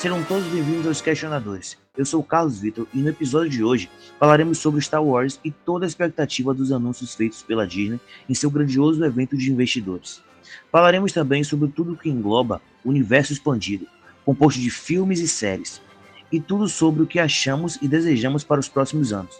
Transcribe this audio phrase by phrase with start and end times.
[0.00, 1.76] Serão todos bem-vindos aos Questionadores.
[1.94, 5.50] Eu sou o Carlos Vitor e no episódio de hoje falaremos sobre Star Wars e
[5.50, 10.22] toda a expectativa dos anúncios feitos pela Disney em seu grandioso evento de investidores.
[10.72, 13.86] Falaremos também sobre tudo que engloba o universo expandido,
[14.24, 15.82] composto de filmes e séries,
[16.32, 19.38] e tudo sobre o que achamos e desejamos para os próximos anos.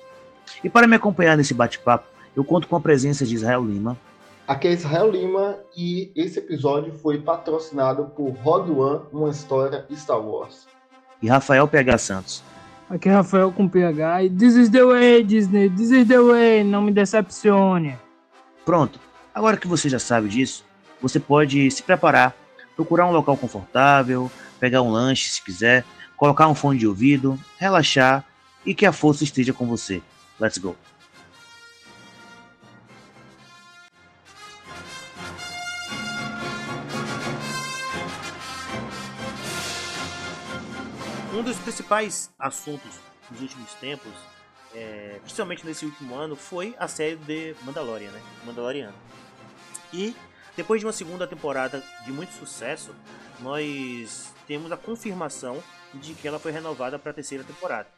[0.62, 2.06] E para me acompanhar nesse bate-papo,
[2.36, 3.96] eu conto com a presença de Israel Lima.
[4.50, 10.20] Aqui é Israel Lima e esse episódio foi patrocinado por Rogue One, uma história Star
[10.20, 10.66] Wars.
[11.22, 12.42] E Rafael PH Santos.
[12.88, 16.64] Aqui é Rafael com PH e This is the way, Disney, this is the way,
[16.64, 17.96] não me decepcione.
[18.64, 18.98] Pronto,
[19.32, 20.64] agora que você já sabe disso,
[21.00, 22.34] você pode se preparar,
[22.74, 24.28] procurar um local confortável,
[24.58, 25.84] pegar um lanche se quiser,
[26.16, 28.24] colocar um fone de ouvido, relaxar
[28.66, 30.02] e que a força esteja com você.
[30.40, 30.74] Let's go!
[41.40, 44.12] Um dos principais assuntos nos últimos tempos,
[44.74, 48.22] é, principalmente nesse último ano, foi a série de Mandalorian, né?
[49.90, 50.14] E
[50.54, 52.94] depois de uma segunda temporada de muito sucesso,
[53.40, 55.62] nós temos a confirmação
[55.94, 57.88] de que ela foi renovada para a terceira temporada.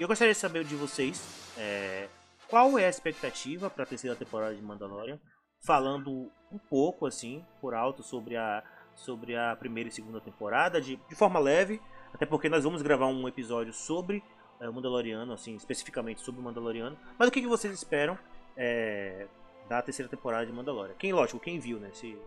[0.00, 1.22] Eu gostaria de saber de vocês
[1.58, 2.08] é,
[2.48, 5.20] qual é a expectativa para a terceira temporada de Mandalorian,
[5.60, 10.96] falando um pouco assim por alto sobre a sobre a primeira e segunda temporada de,
[10.96, 11.82] de forma leve
[12.16, 14.24] até porque nós vamos gravar um episódio sobre
[14.58, 16.96] é, o Mandaloriano, assim, especificamente sobre o Mandaloriano.
[17.18, 18.18] Mas o que, que vocês esperam
[18.56, 19.26] é,
[19.68, 20.94] da terceira temporada de Mandalorian?
[20.98, 21.90] Quem, lógico, quem viu, né?
[21.92, 22.18] Se,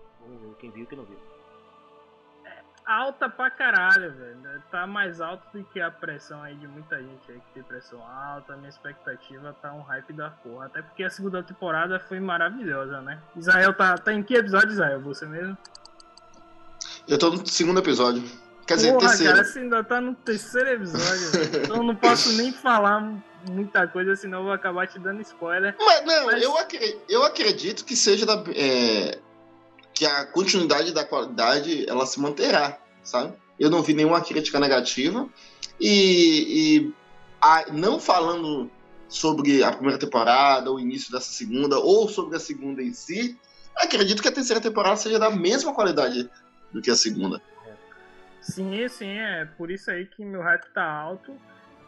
[0.60, 1.18] quem viu e quem não viu.
[2.46, 4.64] É alta pra caralho, velho.
[4.70, 8.00] Tá mais alto do que a pressão aí de muita gente aí que tem pressão
[8.08, 8.56] alta.
[8.58, 10.68] Minha expectativa tá um hype da porra.
[10.68, 13.20] Até porque a segunda temporada foi maravilhosa, né?
[13.36, 15.02] Israel tá, tá em que episódio, Israel?
[15.02, 15.58] Você mesmo?
[17.08, 18.22] Eu tô no segundo episódio.
[18.70, 19.34] Quer dizer, Porra, terceiro.
[19.34, 21.58] cara, você ainda tá no terceiro episódio.
[21.64, 23.20] então eu não posso nem falar
[23.50, 25.76] muita coisa, senão eu vou acabar te dando spoiler.
[25.80, 26.44] Mas não, Mas...
[26.44, 28.44] Eu, acredito, eu acredito que seja da.
[28.56, 29.18] É,
[29.92, 33.34] que a continuidade da qualidade ela se manterá, sabe?
[33.60, 35.28] Eu não vi nenhuma crítica negativa.
[35.80, 36.94] E, e
[37.42, 38.70] a, não falando
[39.08, 43.36] sobre a primeira temporada, o início dessa segunda, ou sobre a segunda em si,
[43.76, 46.30] acredito que a terceira temporada seja da mesma qualidade
[46.72, 47.42] do que a segunda.
[48.42, 51.36] Sim, sim, é por isso aí que meu hype tá alto.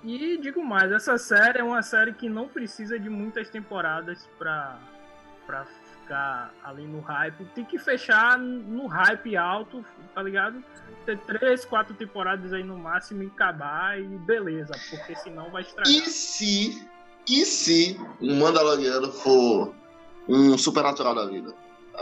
[0.03, 4.79] E digo mais, essa série é uma série que não precisa de muitas temporadas pra,
[5.45, 7.45] pra ficar ali no hype.
[7.53, 9.85] Tem que fechar no hype alto,
[10.15, 10.63] tá ligado?
[11.05, 15.91] Ter três, quatro temporadas aí no máximo e acabar e beleza, porque senão vai estragar.
[15.91, 16.87] E se,
[17.27, 19.73] e se o Mandaloriano for
[20.27, 21.53] um supernatural da vida?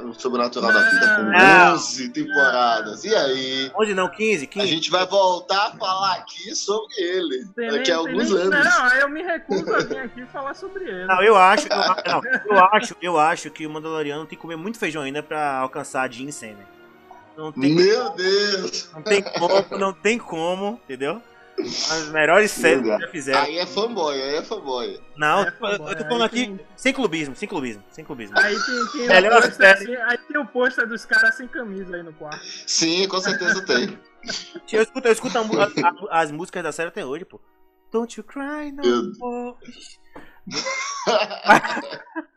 [0.01, 3.03] O Sobrenatural não, da Vida com não, 11 temporadas.
[3.03, 3.71] E aí?
[3.75, 4.09] Onde não?
[4.09, 4.65] 15, 15?
[4.65, 8.65] A gente vai voltar a falar aqui sobre ele tem daqui a alguns nem, anos.
[8.65, 11.05] Não, eu me recuso a vir aqui falar sobre ele.
[11.05, 14.55] Não, eu acho, eu, não, eu acho, eu acho que o Mandaloriano tem que comer
[14.55, 16.67] muito feijão ainda pra alcançar a Jim Senna.
[17.37, 18.89] Meu como, Deus!
[18.93, 21.21] Não tem como, não tem como, entendeu?
[21.61, 23.41] As melhores séries que já fizeram.
[23.41, 24.99] Aí é fanboy, aí é fanboy.
[25.17, 25.91] Não, é fanboy.
[25.91, 26.59] eu tô falando aqui tem...
[26.75, 28.37] sem clubismo, sem clubismo, sem clubismo.
[28.37, 29.97] Aí tem, tem, Melhor série.
[29.97, 32.43] aí tem o pôster dos caras sem camisa aí no quarto.
[32.65, 33.97] Sim, com certeza tem.
[34.71, 35.41] Eu escuto, eu escuto a,
[36.11, 37.39] a, as músicas da série até hoje, pô.
[37.91, 39.57] Don't you cry no more.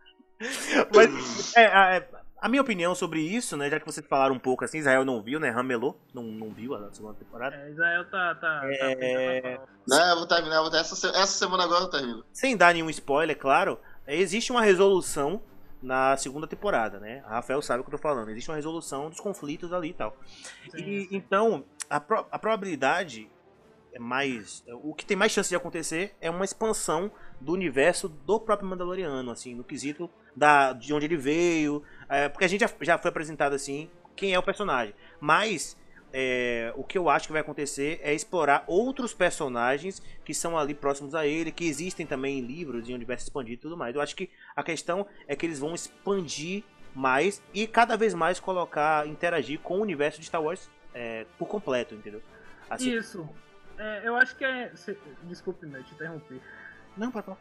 [0.94, 2.08] Mas, é, é,
[2.42, 5.22] a minha opinião sobre isso, né, já que vocês falaram um pouco assim, Israel não
[5.22, 7.54] viu, né, ramelou, não, não viu a segunda temporada.
[7.54, 8.34] É, Israel tá...
[8.34, 9.56] tá, é...
[9.58, 12.24] tá não, eu vou terminar, eu vou ter, essa, essa semana agora eu termino.
[12.32, 15.40] Sem dar nenhum spoiler, claro, existe uma resolução
[15.80, 19.08] na segunda temporada, né, a Rafael sabe o que eu tô falando, existe uma resolução
[19.08, 20.16] dos conflitos ali e tal.
[20.68, 21.08] Sim, e, sim.
[21.12, 23.31] Então, a, pro, a probabilidade é
[23.98, 24.64] mais...
[24.82, 27.10] O que tem mais chance de acontecer é uma expansão
[27.40, 31.82] do universo do próprio Mandaloriano, assim, no quesito da, de onde ele veio.
[32.08, 34.94] É, porque a gente já, já foi apresentado assim quem é o personagem.
[35.20, 35.76] Mas
[36.12, 40.74] é, o que eu acho que vai acontecer é explorar outros personagens que são ali
[40.74, 43.94] próximos a ele, que existem também em livros, em universo expandido e tudo mais.
[43.94, 46.62] Eu acho que a questão é que eles vão expandir
[46.94, 51.48] mais e cada vez mais colocar, interagir com o universo de Star Wars é, por
[51.48, 52.22] completo, entendeu?
[52.68, 53.26] Assim, Isso.
[53.82, 54.70] É, eu acho que é.
[55.24, 56.40] Desculpe, me te interrompi.
[56.96, 57.38] Não, pode falar.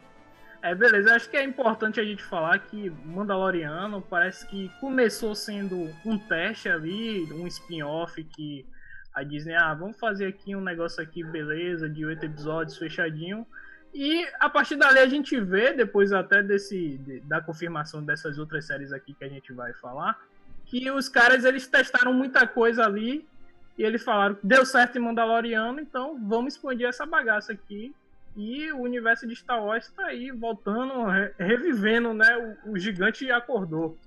[0.60, 1.14] É, beleza.
[1.14, 6.68] Acho que é importante a gente falar que Mandaloriano parece que começou sendo um teste
[6.68, 8.66] ali, um spin-off que
[9.14, 13.46] a Disney, ah, vamos fazer aqui um negócio aqui, beleza, de oito episódios fechadinho.
[13.94, 18.64] E a partir dali a gente vê, depois até desse de, da confirmação dessas outras
[18.64, 20.18] séries aqui que a gente vai falar,
[20.64, 23.28] que os caras eles testaram muita coisa ali
[23.76, 27.94] E eles falaram que deu certo em Mandaloriano, então vamos expandir essa bagaça aqui.
[28.36, 32.56] E o universo de Star Wars está aí, voltando, re revivendo, né?
[32.64, 33.98] O, o, gigante acordou.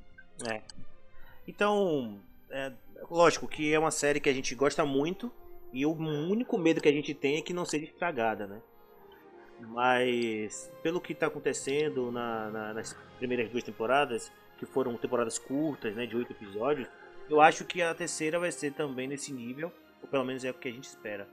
[0.49, 0.61] É.
[1.47, 2.19] Então,
[2.49, 2.71] é,
[3.09, 5.31] lógico que é uma série que a gente gosta muito.
[5.71, 8.61] E o único medo que a gente tem é que não seja estragada, né?
[9.59, 15.95] Mas, pelo que está acontecendo na, na, nas primeiras duas temporadas, que foram temporadas curtas,
[15.95, 16.87] né, de oito episódios,
[17.29, 20.53] eu acho que a terceira vai ser também nesse nível, ou pelo menos é o
[20.53, 21.27] que a gente espera.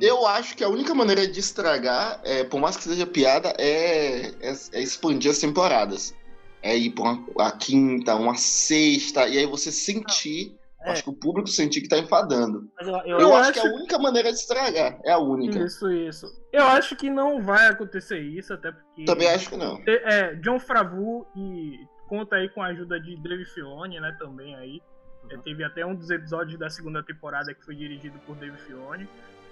[0.00, 4.28] Eu acho que a única maneira de estragar, é, por mais que seja piada, é,
[4.40, 6.14] é, é expandir as temporadas.
[6.62, 10.56] É ir pra uma, a quinta, uma sexta, e aí você sentir.
[10.82, 10.92] É.
[10.92, 12.70] Acho que o público sentir que tá enfadando.
[12.80, 14.98] Eu, eu, eu, acho, acho que é a única maneira de estragar.
[15.04, 15.58] É a única.
[15.58, 16.26] Isso, isso.
[16.52, 19.04] Eu acho que não vai acontecer isso, até porque.
[19.04, 19.82] Também acho que não.
[19.86, 24.80] É, John Fravu e conta aí com a ajuda de Dave Filoni, né, também aí.
[25.24, 25.40] Uhum.
[25.40, 29.08] Teve até um dos episódios da segunda temporada que foi dirigido por Dave Filoni.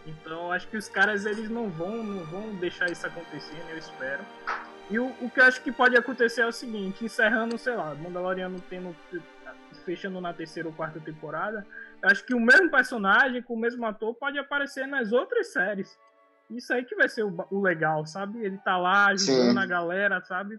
[0.06, 3.78] Então acho que os caras eles não vão, não vão deixar isso acontecer, né, eu
[3.78, 4.24] espero.
[4.90, 7.94] E o, o que eu acho que pode acontecer é o seguinte, encerrando, sei lá,
[7.94, 8.96] Mandaloriano tendo
[9.84, 11.66] fechando na terceira ou quarta temporada,
[12.02, 15.98] eu acho que o mesmo personagem com o mesmo ator pode aparecer nas outras séries.
[16.50, 18.42] Isso aí que vai ser o, o legal, sabe?
[18.42, 19.58] Ele tá lá ajudando Sim.
[19.58, 20.58] a galera, sabe?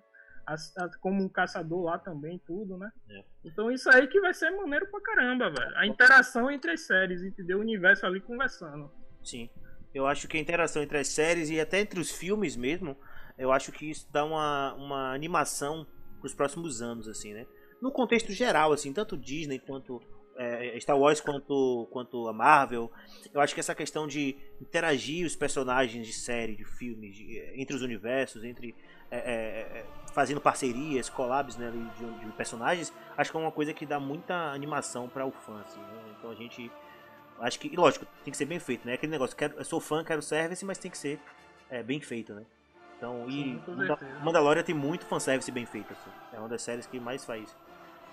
[1.01, 2.91] Como um caçador lá também, tudo, né?
[3.09, 3.23] É.
[3.43, 5.75] Então isso aí que vai ser maneiro pra caramba, velho.
[5.75, 7.57] A interação entre as séries, entendeu?
[7.57, 8.91] O universo ali conversando.
[9.23, 9.49] Sim.
[9.93, 12.97] Eu acho que a interação entre as séries e até entre os filmes mesmo,
[13.37, 15.85] eu acho que isso dá uma, uma animação
[16.19, 17.47] pros próximos anos, assim, né?
[17.81, 20.01] No contexto geral, assim, tanto Disney quanto
[20.39, 22.89] é, Star Wars quanto, quanto a Marvel,
[23.33, 27.75] eu acho que essa questão de interagir os personagens de série, de filmes, de, entre
[27.75, 28.73] os universos, entre
[29.11, 33.73] é, é, é fazendo parcerias, collabs né, de, de, personagens, acho que é uma coisa
[33.73, 35.61] que dá muita animação para o fã.
[35.61, 36.15] Assim, né?
[36.17, 36.71] Então a gente.
[37.39, 38.95] Acho que, lógico, tem que ser bem feito, né?
[38.95, 41.21] Aquele negócio, quero, eu sou fã, quero service, mas tem que ser
[41.69, 42.43] é, bem feito, né?
[42.97, 43.61] Então, e Sim,
[44.21, 45.93] Mandalorian tem muito fanservice bem feito.
[45.93, 46.09] Assim.
[46.33, 47.55] É uma das séries que mais faz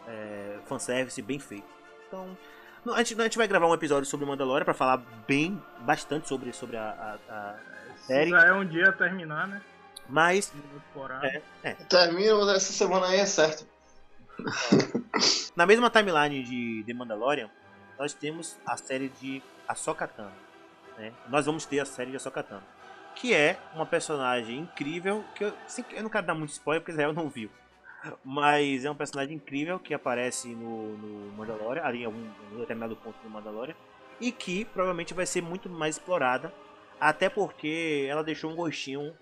[0.06, 1.66] é, fanservice bem feito.
[2.06, 2.36] Então,
[2.94, 6.52] a gente, a gente vai gravar um episódio sobre Mandalorian para falar bem, bastante sobre,
[6.52, 8.30] sobre a, a, a série.
[8.30, 9.60] Já é um dia terminar, né?
[10.08, 10.52] Mas.
[11.22, 11.72] É, é.
[11.74, 13.66] Termina essa semana aí, é certo.
[15.56, 17.50] Na mesma timeline de The Mandalorian,
[17.98, 20.32] nós temos a série de Ahsoka Tano.
[20.98, 21.12] Né?
[21.28, 22.62] Nós vamos ter a série de Ahsoka Tano.
[23.14, 25.24] Que é uma personagem incrível.
[25.34, 27.50] Que eu, assim, eu não quero dar muito spoiler porque Israel não viu.
[28.24, 32.94] Mas é um personagem incrível que aparece no, no Mandalorian, ali em algum em determinado
[32.96, 33.74] ponto do Mandalorian.
[34.20, 36.52] E que provavelmente vai ser muito mais explorada.
[37.00, 39.14] Até porque ela deixou um gostinho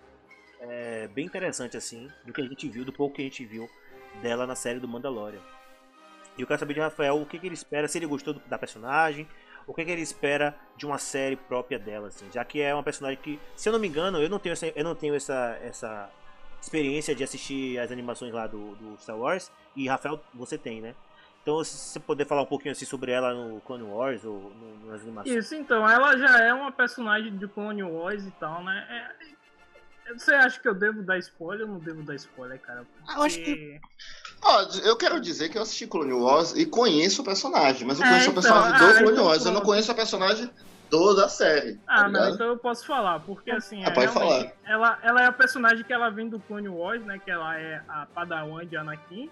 [0.69, 3.69] é, bem interessante, assim, do que a gente viu, do pouco que a gente viu
[4.21, 5.41] dela na série do Mandalorian.
[6.37, 8.41] E eu quero saber de Rafael o que, que ele espera, se ele gostou do,
[8.41, 9.27] da personagem,
[9.67, 12.83] o que, que, ele espera de uma série própria dela, assim, já que é uma
[12.83, 15.57] personagem que, se eu não me engano, eu não tenho essa, eu não tenho essa,
[15.63, 16.09] essa
[16.61, 20.93] experiência de assistir as animações lá do, do Star Wars, e Rafael, você tem, né?
[21.41, 24.91] Então, se você puder falar um pouquinho assim sobre ela no Clone Wars ou no,
[24.91, 25.35] nas animações.
[25.35, 28.87] Isso, então, ela já é uma personagem de Clone Wars e tal, né?
[28.89, 29.34] É,
[30.13, 32.85] você acha que eu devo dar spoiler ou não devo dar spoiler, cara?
[32.85, 33.17] Porque...
[33.17, 33.81] Eu acho que.
[34.41, 38.05] Ó, eu quero dizer que eu assisti Clone Wars e conheço o personagem, mas eu
[38.05, 40.51] é, conheço então, o personagem ah, do Clone então, Wars, eu não conheço a personagem
[40.89, 41.79] toda a série.
[41.87, 43.83] Ah, tá não, então eu posso falar, porque assim.
[43.83, 44.51] Ah, pode falar.
[44.63, 47.19] Ela, ela é a personagem que ela vem do Clone Wars, né?
[47.23, 49.29] Que ela é a Padawan de Anakin.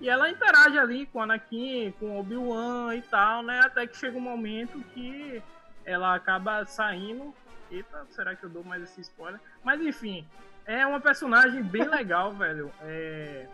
[0.00, 3.60] E ela interage ali com Anakin, com Obi-Wan e tal, né?
[3.60, 5.42] Até que chega um momento que
[5.84, 7.34] ela acaba saindo
[7.70, 9.40] Eita, será que eu dou mais esse spoiler?
[9.62, 10.26] Mas enfim,
[10.66, 12.70] é uma personagem bem legal, velho.
[12.82, 13.46] É...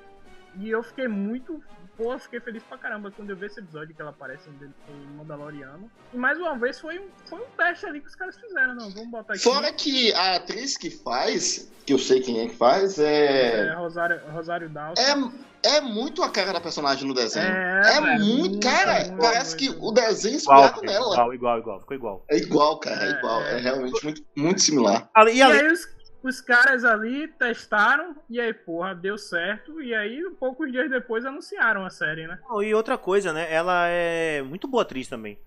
[0.59, 1.63] E eu fiquei muito.
[1.97, 5.91] Pô, fiquei feliz pra caramba quando eu vi esse episódio que ela aparece em Mandaloriano.
[6.15, 8.91] E mais uma vez foi um, foi um teste ali que os caras fizeram, não.
[8.91, 9.43] Vamos botar aqui.
[9.43, 13.67] Fora que a atriz que faz, que eu sei quem é que faz, é.
[13.67, 15.03] É Rosário, Rosário Dawson.
[15.03, 17.47] É é muito a cara da personagem no desenho.
[17.47, 19.05] É, é muito, cara.
[19.05, 21.15] Muito, parece muito, que o desenho é inspirado nela.
[21.15, 21.81] Igual, igual, igual.
[21.81, 22.25] Ficou igual.
[22.31, 23.05] É igual, cara.
[23.05, 23.43] É, é igual.
[23.43, 25.11] É, realmente muito, muito similar.
[25.27, 25.87] E, e aí os,
[26.23, 29.81] os caras ali testaram e aí, porra, deu certo.
[29.81, 32.39] E aí, poucos dias depois, anunciaram a série, né?
[32.63, 33.53] e outra coisa, né?
[33.53, 35.39] Ela é muito boa atriz também.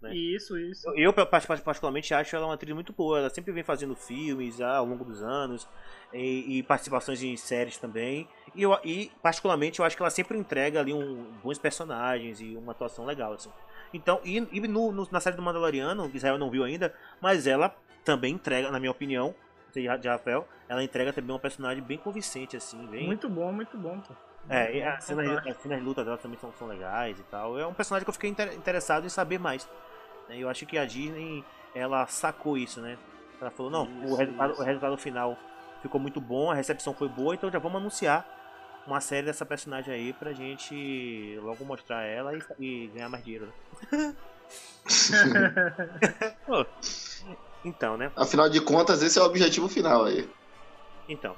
[0.00, 0.14] Né?
[0.14, 0.88] Isso, isso.
[0.90, 3.18] Eu, eu, particularmente, acho ela uma atriz muito boa.
[3.18, 5.68] Ela sempre vem fazendo filmes ah, ao longo dos anos
[6.12, 8.28] e, e participações em séries também.
[8.54, 12.56] E, eu, e, particularmente, eu acho que ela sempre entrega ali um, bons personagens e
[12.56, 13.50] uma atuação legal, assim.
[13.92, 17.74] Então, e, e no, no, na série do Mandaloriano, Israel não viu ainda, mas ela
[18.04, 19.34] também entrega, na minha opinião,
[19.80, 22.86] de, de Rafael, ela entrega também um personagem bem convincente, assim.
[22.86, 23.06] Bem...
[23.06, 24.00] Muito bom, muito bom.
[24.00, 24.14] Pô.
[24.48, 27.58] É, e as cenas, as cenas de luta dela também são, são legais e tal.
[27.58, 29.68] É um personagem que eu fiquei interessado em saber mais.
[30.30, 31.44] E eu acho que a Disney,
[31.74, 32.98] ela sacou isso, né?
[33.40, 35.38] Ela falou, não, isso, o, resultado, o resultado final
[35.82, 38.26] ficou muito bom, a recepção foi boa, então já vamos anunciar
[38.86, 43.52] uma série dessa personagem aí pra gente logo mostrar ela e, e ganhar mais dinheiro.
[43.92, 44.14] Né?
[46.46, 46.66] Pô,
[47.68, 48.10] então, né?
[48.16, 50.28] Afinal de contas, esse é o objetivo final aí.
[51.08, 51.36] Então,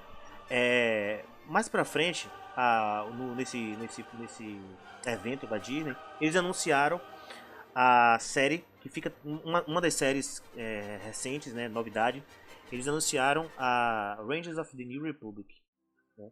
[0.48, 4.60] é, mais pra frente, a, no, nesse, nesse, nesse
[5.06, 7.00] evento da Disney, eles anunciaram
[7.74, 12.22] a série que fica uma, uma das séries é, recentes, né, novidade.
[12.72, 15.48] Eles anunciaram a Rangers of the New Republic,
[16.16, 16.28] né,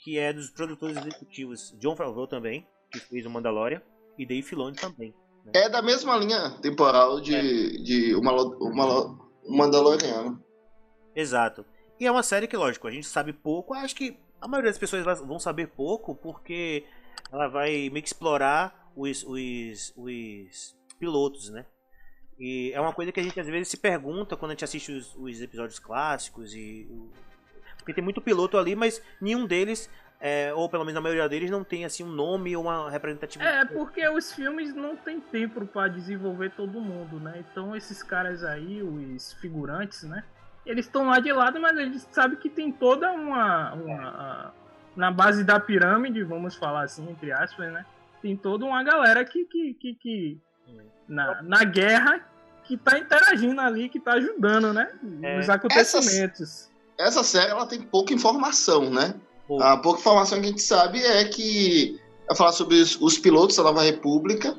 [0.00, 3.82] que é dos produtores executivos John Favreau também, que fez o Mandalorian,
[4.18, 5.14] e Dave Filoni também.
[5.44, 5.52] Né.
[5.54, 7.42] É da mesma linha temporal de, é.
[7.82, 10.42] de uma, uma, Mandaloriano.
[11.14, 11.64] Exato.
[11.98, 13.74] E é uma série que, lógico, a gente sabe pouco.
[13.74, 16.84] Acho que a maioria das pessoas vão saber pouco porque
[17.32, 21.66] ela vai meio que explorar os, os, os pilotos, né?
[22.38, 24.92] E é uma coisa que a gente às vezes se pergunta quando a gente assiste
[24.92, 26.86] os, os episódios clássicos e
[27.78, 29.88] porque tem muito piloto ali, mas nenhum deles
[30.20, 33.72] é, ou pelo menos a maioria deles não tem assim um nome ou uma representatividade.
[33.72, 37.44] É, porque os filmes não tem tempo para desenvolver todo mundo, né?
[37.50, 40.24] Então esses caras aí, os figurantes, né?
[40.64, 44.54] Eles estão lá de lado, mas eles sabem que tem toda uma, uma
[44.96, 47.84] na base da pirâmide, vamos falar assim, entre aspas, né?
[48.22, 50.40] Tem toda uma galera que, que, que, que
[51.06, 52.26] na, na guerra
[52.64, 54.90] que tá interagindo ali, que tá ajudando, né?
[55.22, 55.36] É.
[55.36, 56.70] Nos acontecimentos.
[56.98, 59.14] Essa, essa, série ela tem pouca informação, né?
[59.60, 63.56] A pouca informação que a gente sabe é que vai falar sobre os, os pilotos
[63.56, 64.56] da Nova República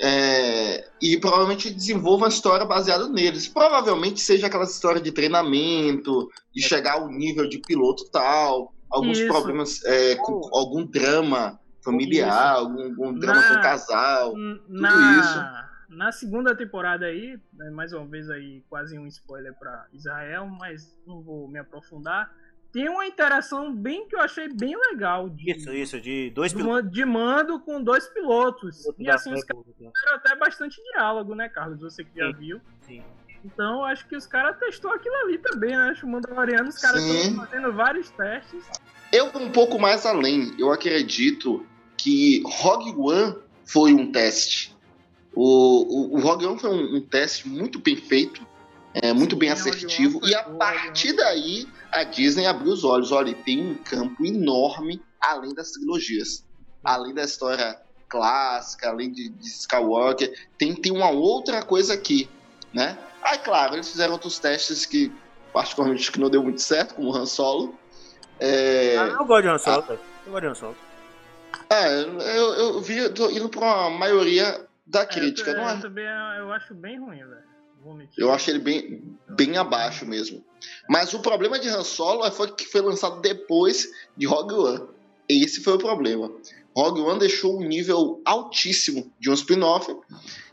[0.00, 3.46] é, e provavelmente desenvolva uma história baseada neles.
[3.46, 9.28] Provavelmente seja aquela história de treinamento, de chegar ao nível de piloto tal, alguns Isso.
[9.28, 14.34] problemas é, com algum drama familiar, algum, algum, drama na, com o casal,
[14.68, 15.64] na, tudo isso.
[15.90, 20.98] Na segunda temporada aí, né, mais uma vez aí quase um spoiler para Israel, mas
[21.06, 22.32] não vou me aprofundar.
[22.74, 25.30] Tem uma interação bem que eu achei bem legal.
[25.30, 26.90] De, isso, isso, de dois pilotos.
[26.90, 28.82] De mando com dois pilotos.
[28.98, 31.78] e assim, os caras tiveram até bastante diálogo, né, Carlos?
[31.78, 32.60] Você que já viu.
[32.80, 33.00] Sim.
[33.44, 35.90] Então, acho que os caras testou aquilo ali também, né?
[35.90, 38.64] Acho o Mandaloriano, os caras estão fazendo vários testes.
[39.12, 40.52] Eu vou um pouco mais além.
[40.58, 41.64] Eu acredito
[41.96, 44.74] que Rogue One foi um teste.
[45.32, 48.44] O, o, o Rogue One foi um, um teste muito bem feito,
[48.94, 50.20] é, muito bem assertivo.
[50.24, 53.10] E a partir daí, a Disney abriu os olhos.
[53.10, 56.44] Olha, tem um campo enorme além das trilogias.
[56.82, 62.28] Além da história clássica, além de, de Skywalker, tem, tem uma outra coisa aqui,
[62.72, 62.96] né?
[63.22, 65.10] Aí, claro, eles fizeram outros testes que,
[65.52, 67.74] particularmente, que não deu muito certo, como o Han Solo.
[68.38, 68.96] É...
[68.98, 69.96] Ah, eu gosto de Han Solo, ah,
[70.26, 70.76] Eu gosto de Han Solo.
[71.70, 75.74] É, eu, eu vi, tô indo pra uma maioria da é, crítica, eu, não é?
[75.74, 76.04] Eu, também,
[76.38, 77.53] eu acho bem ruim, velho.
[78.16, 80.44] Eu acho ele bem, bem abaixo mesmo.
[80.88, 84.88] Mas o problema de Han Solo foi que foi lançado depois de Rogue One.
[85.28, 86.30] Esse foi o problema.
[86.76, 89.94] Rogue One deixou um nível altíssimo de um spin-off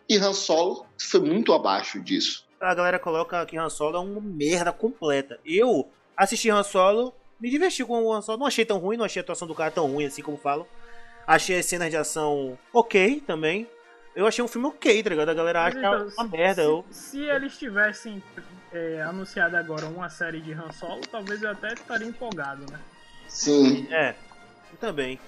[0.10, 4.22] e Han Solo foi muito abaixo disso a galera coloca que Han Solo é uma
[4.22, 5.40] merda completa.
[5.44, 9.06] Eu assisti Han Solo, me diverti com o Han Solo, não achei tão ruim, não
[9.06, 10.66] achei a atuação do cara tão ruim assim como falam.
[11.26, 13.68] Achei as cenas de ação ok também.
[14.16, 15.30] Eu achei um filme ok, tá ligado?
[15.30, 16.64] A galera acha então, uma merda.
[16.64, 16.86] Se, eu...
[16.92, 18.22] se eles tivessem
[18.74, 22.80] é, anunciado agora uma série de Han Solo, talvez eu até estaria empolgado, né?
[23.28, 23.88] Sim.
[23.90, 24.16] É,
[24.72, 25.20] eu também.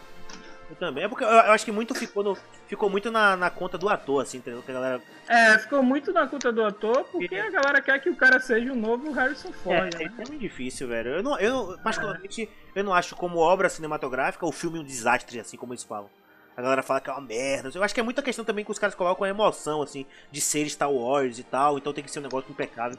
[0.70, 1.06] Eu também.
[1.06, 2.38] É porque eu, eu acho que muito ficou no,
[2.68, 4.62] ficou muito na, na conta do ator, assim, entendeu?
[4.62, 5.02] Que a galera...
[5.28, 8.72] É, ficou muito na conta do ator, porque a galera quer que o cara seja
[8.72, 9.94] o novo Harrison Ford.
[9.96, 10.06] É, né?
[10.06, 11.12] é muito difícil, velho.
[11.12, 12.80] Eu, não, eu particularmente, é.
[12.80, 16.10] eu não acho como obra cinematográfica o filme um desastre, assim como eles falam.
[16.56, 17.72] A galera fala que é uma merda.
[17.74, 20.40] Eu acho que é muita questão também que os caras colocam a emoção, assim, de
[20.40, 22.98] ser Star Wars e tal, então tem que ser um negócio impecável.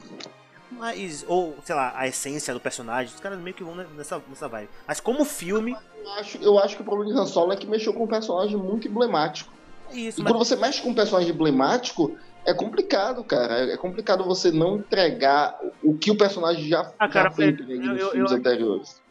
[0.71, 4.47] Mas, ou, sei lá, a essência do personagem, os caras meio que vão nessa, nessa
[4.47, 4.69] vibe.
[4.87, 5.75] Mas como filme.
[6.03, 8.07] Eu acho, eu acho que o problema de Han Solo é que mexeu com um
[8.07, 9.53] personagem muito emblemático.
[9.91, 10.33] Isso, e mas...
[10.33, 13.71] quando você mexe com um personagem emblemático, é complicado, cara.
[13.71, 17.87] É complicado você não entregar o que o personagem já, ah, cara, já foi entregue
[17.87, 19.01] nos eu, filmes eu, anteriores.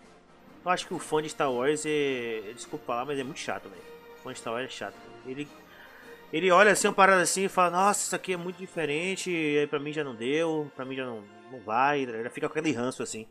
[0.65, 2.53] Eu acho que o fã de Star Wars é.
[2.55, 3.94] Desculpa falar, mas é muito chato, velho.
[4.25, 4.97] O fã de Star Wars é chato.
[5.27, 5.47] Ele.
[6.33, 9.69] Ele olha assim, uma parada assim e fala, nossa, isso aqui é muito diferente, e
[9.69, 12.75] pra mim já não deu, pra mim já não, não vai, ele fica com aquele
[12.75, 13.29] ranço assim.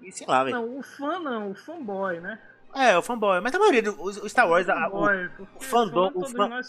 [0.00, 0.56] E sei lá, velho.
[0.56, 2.38] Não, o fã não, o fanboy, né?
[2.72, 3.40] É, o fanboy.
[3.40, 4.66] Mas a maioria do o Star Wars.
[4.68, 6.12] O, fanboy, o, o fandom.
[6.14, 6.60] O fan...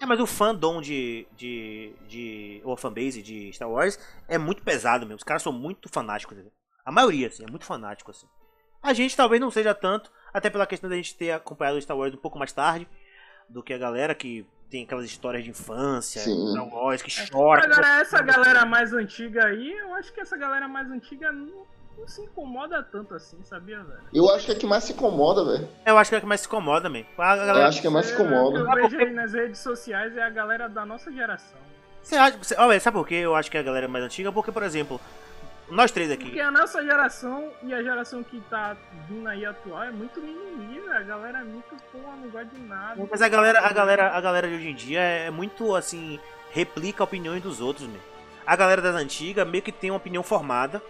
[0.00, 1.26] É, mas o fandom de.
[1.36, 1.94] de.
[2.08, 2.60] de.
[2.64, 5.18] ou fanbase de Star Wars é muito pesado mesmo.
[5.18, 6.36] Os caras são muito fanáticos.
[6.84, 8.26] A maioria, assim, é muito fanático, assim.
[8.82, 11.96] A gente talvez não seja tanto, até pela questão da gente ter acompanhado o Star
[11.96, 12.86] Wars um pouco mais tarde
[13.48, 16.20] do que a galera que tem aquelas histórias de infância.
[16.22, 17.64] Star Wars, que chora.
[17.64, 21.62] Agora, essa galera mais antiga aí, eu acho que essa galera mais antiga não,
[21.96, 24.00] não se incomoda tanto assim, sabia, velho?
[24.12, 25.68] Eu acho que é que mais se incomoda, velho.
[25.86, 26.98] Eu acho que é que mais se incomoda, man.
[27.16, 28.58] A Eu galera, acho que é mais se É, O que incomoda.
[28.58, 31.58] eu vejo aí nas redes sociais é a galera da nossa geração.
[32.02, 34.30] Você acha, você, olha, sabe por que eu acho que a galera é mais antiga?
[34.32, 35.00] Porque, por exemplo,
[35.68, 36.24] nós três aqui.
[36.26, 38.76] Porque a nossa geração e a geração que tá
[39.08, 40.96] vindo aí atual é muito mimimi, velho.
[40.96, 43.06] A galera é muito, porra, não gosta de nada.
[43.10, 46.20] Mas a galera, a galera, a galera de hoje em dia é muito assim,
[46.50, 48.02] replica opiniões dos outros, mesmo.
[48.46, 50.80] A galera das antigas meio que tem uma opinião formada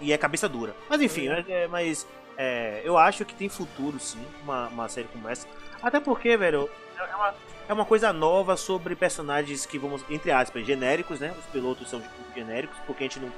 [0.00, 0.74] e é cabeça dura.
[0.88, 5.08] Mas enfim, é, é- mas é, eu acho que tem futuro sim, uma, uma série
[5.08, 5.46] como essa.
[5.82, 7.34] Até porque, velho, é uma,
[7.68, 11.34] é uma coisa nova sobre personagens que vamos, entre aspas, genéricos, né?
[11.38, 12.00] Os pilotos são
[12.34, 13.30] genéricos, porque a gente não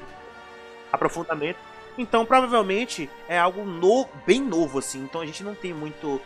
[0.94, 1.58] aprofundamento.
[1.96, 5.02] Então, provavelmente é algo no, bem novo, assim.
[5.04, 6.20] Então a gente não tem muito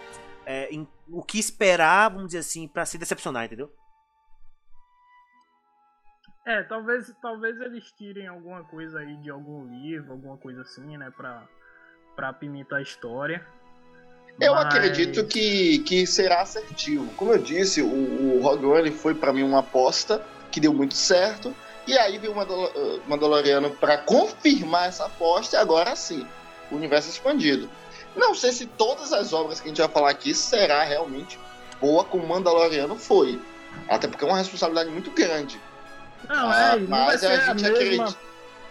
[0.46, 3.70] é, em- o que esperar, vamos dizer assim, pra se decepcionar, entendeu?
[6.46, 11.12] É, talvez, talvez eles tirem alguma coisa aí de algum livro, alguma coisa assim, né,
[11.14, 11.46] pra,
[12.16, 13.46] pra apimentar a história.
[14.40, 17.12] Eu Mas- acredito que, que será assertivo.
[17.14, 20.94] Como eu disse, o, o Rogue One foi pra mim uma aposta que deu muito
[20.94, 21.54] certo.
[21.88, 26.26] E aí veio o Mandal- eh, Mandaloriano pra confirmar essa aposta e agora sim,
[26.70, 27.68] o universo expandido.
[28.14, 31.38] Não sei se todas as obras que a gente vai falar aqui será realmente
[31.80, 33.40] boa como o Mandaloriano foi.
[33.88, 35.58] Até porque é uma responsabilidade muito grande.
[36.28, 37.68] Não, Ah, é, não vai mas ser a a, gente mesma.
[38.04, 38.18] acredita.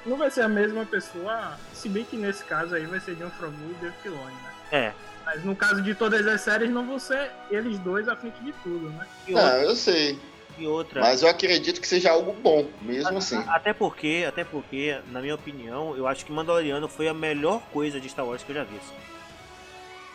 [0.06, 3.32] Não vai ser a mesma pessoa, se bem que nesse caso aí vai ser John
[3.32, 4.52] Favreau e Dave Filoni, né?
[4.72, 4.94] É.
[5.26, 8.54] Mas no caso de todas as séries não vão ser eles dois à frente de
[8.64, 9.08] tudo, né?
[9.28, 10.20] Não, outra, eu sei.
[10.58, 13.44] E outra Mas eu acredito que seja algo bom, mesmo assim.
[13.48, 18.00] até porque, até porque, na minha opinião, eu acho que Mandaloriano foi a melhor coisa
[18.00, 18.78] de Star Wars que eu já vi.
[18.78, 18.94] assim.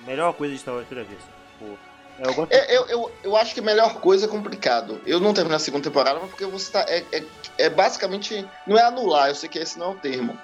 [0.07, 1.15] Melhor coisa de Star Wars que eu já vi.
[1.15, 1.77] assim.
[2.19, 5.01] Eu gosto Eu, eu, eu, eu acho que a melhor coisa é complicado.
[5.07, 6.85] Eu não terminei a segunda temporada, mas porque você tá.
[6.89, 7.25] É, é,
[7.59, 8.47] é basicamente.
[8.67, 10.37] Não é anular, eu sei que esse não é o termo.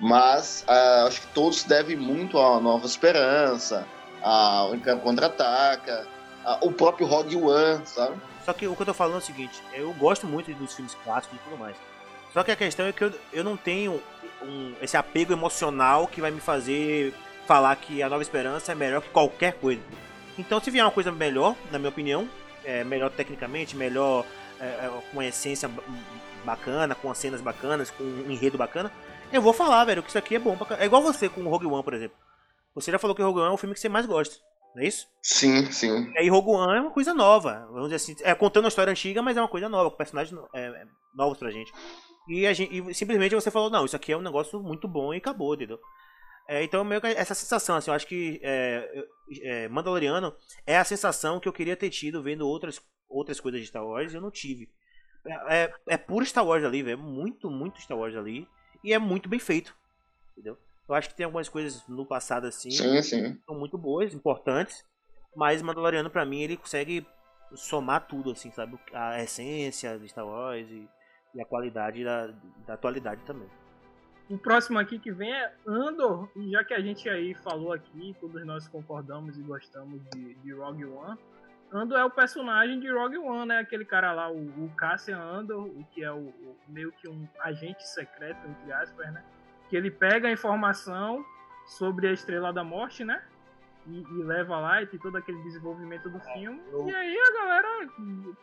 [0.00, 3.86] Mas ah, acho que todos devem muito a Nova Esperança,
[4.20, 6.06] ao Encanto Contra-Ataca, a-
[6.60, 8.16] o próprio Rogue One, sabe?
[8.44, 10.94] Só que o que eu tô falando é o seguinte, eu gosto muito dos filmes
[11.04, 11.76] clássicos e tudo mais.
[12.32, 14.02] Só que a questão é que eu, eu não tenho
[14.42, 17.14] um- esse apego emocional que vai me fazer
[17.46, 19.82] falar que a Nova Esperança é melhor que qualquer coisa.
[20.38, 22.28] Então se vier uma coisa melhor, na minha opinião,
[22.64, 24.24] é, melhor tecnicamente, melhor
[24.58, 25.82] é, é, com uma essência ba-
[26.44, 28.90] bacana, com as cenas bacanas, com um enredo bacana,
[29.32, 30.76] eu vou falar, velho, que isso aqui é bom pra.
[30.80, 32.16] É igual você com o Rogue One, por exemplo.
[32.74, 34.36] Você já falou que o Rogue One é o filme que você mais gosta,
[34.74, 35.06] não é isso?
[35.22, 36.10] Sim, sim.
[36.12, 38.90] E aí Rogue One é uma coisa nova, vamos dizer assim, é contando uma história
[38.90, 41.72] antiga, mas é uma coisa nova, com personagens é, é, novos pra gente.
[42.28, 42.74] E, a gente.
[42.74, 45.78] e simplesmente você falou, não, isso aqui é um negócio muito bom e acabou, entendeu?
[46.48, 49.06] É, então meio que essa sensação, assim, eu acho que é,
[49.42, 50.34] é, Mandaloriano
[50.66, 54.12] é a sensação que eu queria ter tido vendo outras, outras coisas de Star Wars
[54.12, 54.68] e eu não tive.
[55.24, 58.48] É, é, é puro Star Wars ali, velho, muito, muito Star Wars ali,
[58.82, 59.74] e é muito bem feito,
[60.32, 60.58] entendeu?
[60.88, 63.40] Eu acho que tem algumas coisas no passado assim Sim, sim.
[63.46, 64.84] são muito boas, importantes,
[65.36, 67.06] mas Mandaloriano pra mim ele consegue
[67.54, 68.78] somar tudo assim, sabe?
[68.92, 70.88] A essência de Star Wars e,
[71.34, 72.28] e a qualidade da,
[72.66, 73.48] da atualidade também.
[74.30, 78.16] O próximo aqui que vem é Andor, e já que a gente aí falou aqui,
[78.20, 81.18] todos nós concordamos e gostamos de, de Rogue One,
[81.70, 83.58] Andor é o personagem de Rogue One, né?
[83.58, 87.26] Aquele cara lá, o, o Cassian Andor, o que é o, o- meio que um
[87.40, 89.22] agente secreto, entre aspas, né?
[89.72, 91.24] Que ele pega a informação
[91.64, 93.22] sobre a Estrela da Morte, né?
[93.86, 96.60] E, e leva lá e tem todo aquele desenvolvimento do filme.
[96.70, 97.88] eu- E aí a galera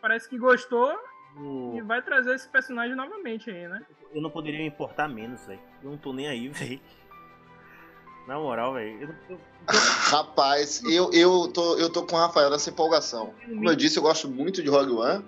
[0.02, 0.92] parece que gostou
[1.38, 3.86] O- e vai trazer esse personagem novamente aí, né?
[4.12, 5.60] Eu não poderia me importar menos, velho.
[5.84, 6.82] Eu não tô nem aí, velho.
[8.26, 9.00] Na moral, velho.
[9.02, 9.40] eu não- eu-
[10.12, 13.36] Rapaz, eu, eu, tô, eu tô com o Rafael nessa empolgação.
[13.46, 15.24] Como eu disse, eu gosto muito de Rogue One.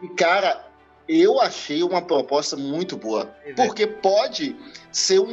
[0.00, 0.64] E, cara,
[1.08, 3.26] eu achei uma proposta muito boa.
[3.54, 4.56] Porque pode
[4.90, 5.32] ser um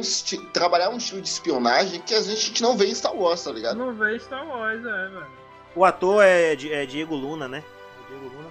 [0.52, 3.76] trabalhar um estilo de espionagem que a gente não vê em Star Wars, tá ligado?
[3.76, 5.26] Não vê Star Wars, é, velho.
[5.74, 7.62] O ator é, Di- é Diego Luna, né?
[8.04, 8.50] É Diego Luna.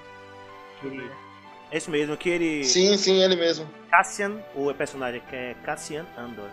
[0.82, 1.12] Que
[1.72, 2.64] É isso mesmo, que ele.
[2.66, 3.70] Sim, sim, ele mesmo.
[3.90, 6.50] Cassian, o personagem que é Cassian Andor.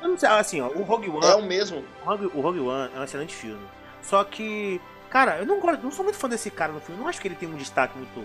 [0.00, 1.24] Eu não sei, assim, ó, o Rogue One.
[1.26, 1.84] É o mesmo.
[2.04, 3.66] O Rogue, o Rogue One é um excelente filme.
[4.02, 7.00] Só que, cara, eu não gosto, não sou muito fã desse cara no filme.
[7.00, 8.24] Não acho que ele tem um destaque muito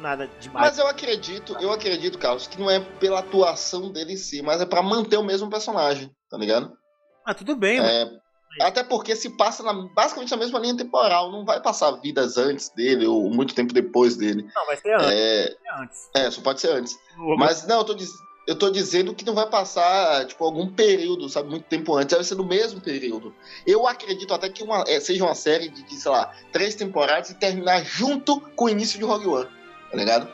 [0.00, 0.68] nada demais.
[0.68, 4.60] Mas eu acredito, eu acredito, Carlos, que não é pela atuação dele em si, mas
[4.60, 6.72] é pra manter o mesmo personagem, tá ligado?
[7.24, 8.10] Ah, tudo bem, mas É,
[8.60, 12.68] até porque se passa na, basicamente na mesma linha temporal, não vai passar vidas antes
[12.70, 14.44] dele ou muito tempo depois dele.
[14.54, 15.10] não, vai ser antes.
[15.12, 15.98] É, ser antes.
[16.14, 16.94] é só pode ser antes.
[17.18, 17.96] O- Mas não, eu tô,
[18.48, 22.24] Eu tô dizendo que não vai passar, tipo, algum período, sabe, muito tempo antes, vai
[22.24, 23.32] ser no mesmo período.
[23.64, 27.30] Eu acredito até que uma, é, seja uma série de, de, sei lá, três temporadas
[27.30, 29.48] e terminar junto com o início de Rogue One,
[29.92, 30.28] tá ligado?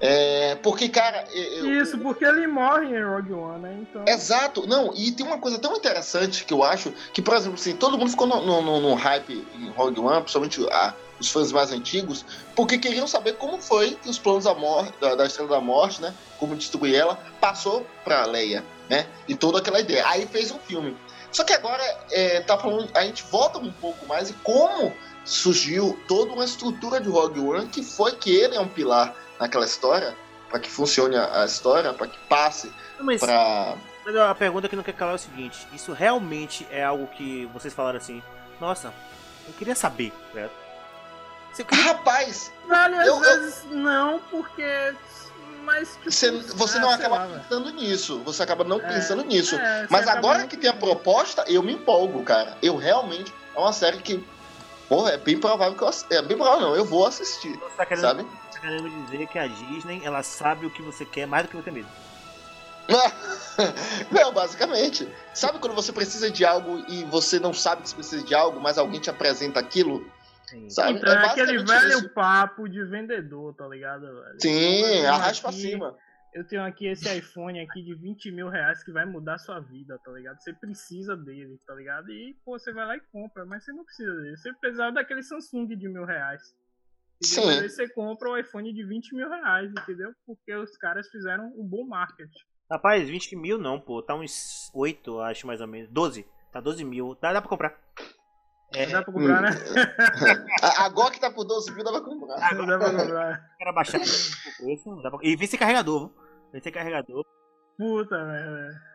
[0.00, 1.26] É, porque, cara.
[1.30, 3.78] Eu, Isso, porque ele morre em Rogue One, né?
[3.82, 4.04] Então...
[4.06, 7.76] Exato, não, e tem uma coisa tão interessante que eu acho, que, por exemplo, assim,
[7.76, 11.70] todo mundo ficou no, no, no hype em Rogue One, principalmente a, os fãs mais
[11.70, 12.24] antigos,
[12.56, 16.00] porque queriam saber como foi que os planos da, morte, da, da Estrela da Morte,
[16.00, 16.14] né?
[16.38, 19.06] Como destruir ela, passou pra Leia, né?
[19.28, 20.06] E toda aquela ideia.
[20.08, 20.96] Aí fez um filme.
[21.30, 24.92] Só que agora é, tá falando, a gente volta um pouco mais e como
[25.24, 29.64] surgiu toda uma estrutura de Rogue One que foi que ele é um pilar naquela
[29.64, 30.16] história,
[30.48, 33.76] para que funcione a, história, para que passe mas, pra...
[34.04, 37.46] mas a pergunta que não quer calar é o seguinte: isso realmente é algo que
[37.52, 38.22] vocês falaram assim?
[38.60, 38.92] Nossa,
[39.46, 40.12] eu queria saber?
[41.52, 41.84] Você queria...
[41.84, 42.52] Rapaz!
[42.68, 43.76] Vale, às eu, vezes eu...
[43.76, 44.94] não, porque
[45.64, 49.24] mas tipo, você, você ah, não acaba lá, pensando nisso, você acaba não é, pensando
[49.24, 49.56] nisso.
[49.56, 52.56] É, mas agora que tem a proposta, eu me empolgo, cara.
[52.62, 54.24] Eu realmente é uma série que,
[54.90, 58.02] porra, é bem provável que eu é bem provável não, eu vou assistir, tá querendo,
[58.02, 58.26] sabe?
[58.60, 61.70] querendo dizer que a Disney, ela sabe o que você quer mais do que você
[61.70, 61.90] mesmo.
[64.10, 65.08] não, basicamente.
[65.32, 68.60] Sabe quando você precisa de algo e você não sabe que você precisa de algo,
[68.60, 70.04] mas alguém te apresenta aquilo?
[70.48, 70.68] Sim.
[70.68, 70.98] Sabe?
[70.98, 72.08] Então, é, é aquele velho isso.
[72.08, 74.00] papo de vendedor, tá ligado?
[74.00, 74.40] Velho?
[74.40, 75.96] Sim, arrasta pra cima.
[76.32, 79.58] Eu tenho aqui esse iPhone aqui de 20 mil reais que vai mudar a sua
[79.58, 80.40] vida, tá ligado?
[80.40, 82.10] Você precisa dele, tá ligado?
[82.10, 84.36] E, pô, você vai lá e compra, mas você não precisa dele.
[84.36, 86.54] Você precisa daquele Samsung de mil reais.
[87.22, 87.40] Sim.
[87.40, 90.14] Depois aí você compra o iPhone de 20 mil reais, entendeu?
[90.24, 92.38] Porque os caras fizeram um bom marketing.
[92.70, 94.00] Rapaz, 20 mil não, pô.
[94.00, 95.90] Tá uns 8, acho mais ou menos.
[95.90, 96.24] 12.
[96.52, 97.18] Tá 12 mil.
[97.20, 97.76] Dá, dá pra comprar.
[98.72, 98.86] É...
[98.86, 99.50] Dá pra comprar, né?
[100.78, 102.52] Agora que tá por 12 mil, dá pra comprar.
[102.52, 103.56] Agora dá pra comprar.
[103.58, 104.00] Quero baixar
[105.22, 106.10] E vem ser carregador,
[106.52, 107.24] Vem ser carregador.
[107.76, 108.90] Puta, velho.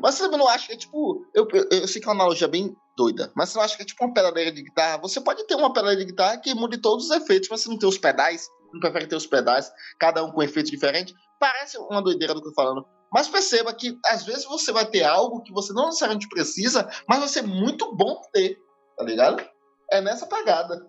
[0.00, 1.26] Mas você não acha que é tipo.
[1.34, 3.82] Eu, eu, eu, sei que é uma analogia bem doida, mas você não acha que
[3.82, 4.98] é tipo uma pedaleira de guitarra?
[4.98, 7.78] Você pode ter uma pedaleira de guitarra que mude todos os efeitos, mas você não
[7.78, 11.14] tem os pedais, não prefere ter os pedais, cada um com efeitos diferentes.
[11.38, 12.86] Parece uma doideira do que eu tô falando.
[13.12, 17.18] Mas perceba que às vezes você vai ter algo que você não necessariamente precisa, mas
[17.18, 18.58] vai ser muito bom ter,
[19.00, 19.42] tá ligado?
[19.90, 20.86] É nessa pegada.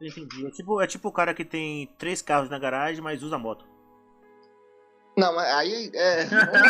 [0.00, 0.46] Entendi.
[0.46, 3.64] É tipo, é tipo o cara que tem três carros na garagem, mas usa moto.
[5.16, 6.24] Não, mas aí é, é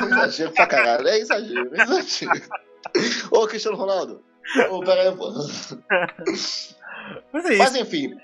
[0.05, 1.09] exagero pra caralho.
[1.09, 2.33] É exagero, é exagero.
[3.33, 4.23] Ô, Cristiano Ronaldo.
[4.71, 5.33] Ô, peraí, pô.
[7.33, 8.15] Mas, é mas enfim.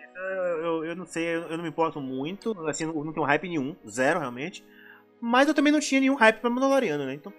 [0.62, 2.52] Eu, eu, não sei, eu não me importo muito.
[2.68, 3.74] Assim, não, não tenho hype nenhum.
[3.88, 4.62] Zero, realmente.
[5.18, 7.14] Mas eu também não tinha nenhum hype pra Mandaloriano, né?
[7.14, 7.32] Então.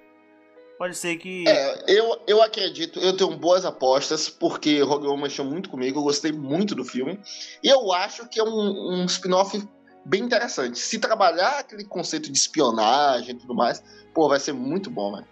[0.82, 1.48] Pode ser que.
[1.48, 6.04] É, eu, eu acredito, eu tenho boas apostas, porque Rogue One mexeu muito comigo, eu
[6.04, 7.20] gostei muito do filme.
[7.64, 9.64] E eu acho que é um, um spin-off
[10.04, 10.80] bem interessante.
[10.80, 15.24] Se trabalhar aquele conceito de espionagem e tudo mais, pô, vai ser muito bom, né?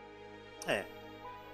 [0.68, 0.86] É.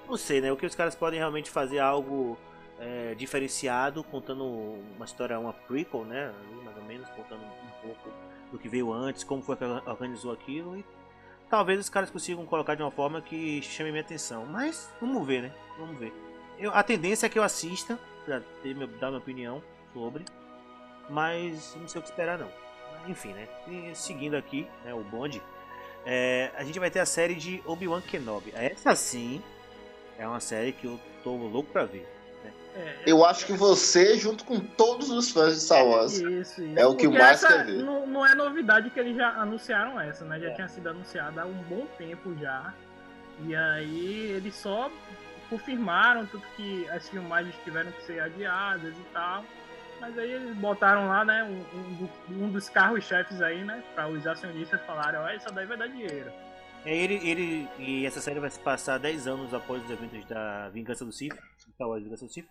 [0.09, 0.51] Não sei, né?
[0.51, 2.37] O que os caras podem realmente fazer algo
[2.77, 6.33] é, diferenciado, contando uma história, uma prequel, né?
[6.65, 8.09] Mais ou menos, contando um pouco
[8.51, 10.75] do que veio antes, como foi que organizou aquilo.
[10.77, 10.83] E
[11.49, 14.45] talvez os caras consigam colocar de uma forma que chame minha atenção.
[14.45, 15.51] Mas vamos ver, né?
[15.77, 16.13] Vamos ver.
[16.57, 19.61] Eu, a tendência é que eu assista, pra ter, dar minha opinião
[19.93, 20.23] sobre.
[21.09, 22.65] Mas não sei o que esperar não
[23.07, 23.47] enfim, né?
[23.67, 25.41] E seguindo aqui, né, o bonde,
[26.05, 28.51] é, a gente vai ter a série de Obi-Wan Kenobi.
[28.53, 29.41] Essa sim
[30.17, 32.07] é uma série que eu tô louco pra ver.
[32.75, 32.95] Né?
[33.05, 36.79] É, eu acho que você, junto com todos os fãs de Star Wars, isso, isso.
[36.79, 37.83] é o que mais quer ver.
[37.83, 40.39] Não, não, é novidade que eles já anunciaram essa, né?
[40.39, 40.53] Já é.
[40.53, 42.73] tinha sido anunciada há um bom tempo já.
[43.45, 44.91] E aí eles só
[45.49, 49.43] confirmaram tudo que as filmagens tiveram que ser adiadas e tal.
[50.01, 54.27] Mas aí eles botaram lá, né, um, um, um dos carros-chefes aí, né, para os
[54.27, 56.31] acionistas falarem, ó, isso daí vai dar dinheiro.
[56.85, 60.69] É, ele, ele, e essa série vai se passar 10 anos após os eventos da
[60.69, 62.45] Vingança do Sith, Star Wars Vingança do Sith.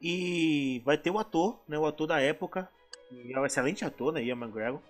[0.00, 2.68] E vai ter o ator, né, o ator da época,
[3.10, 4.80] e é um excelente ator, né, Ian McGregor.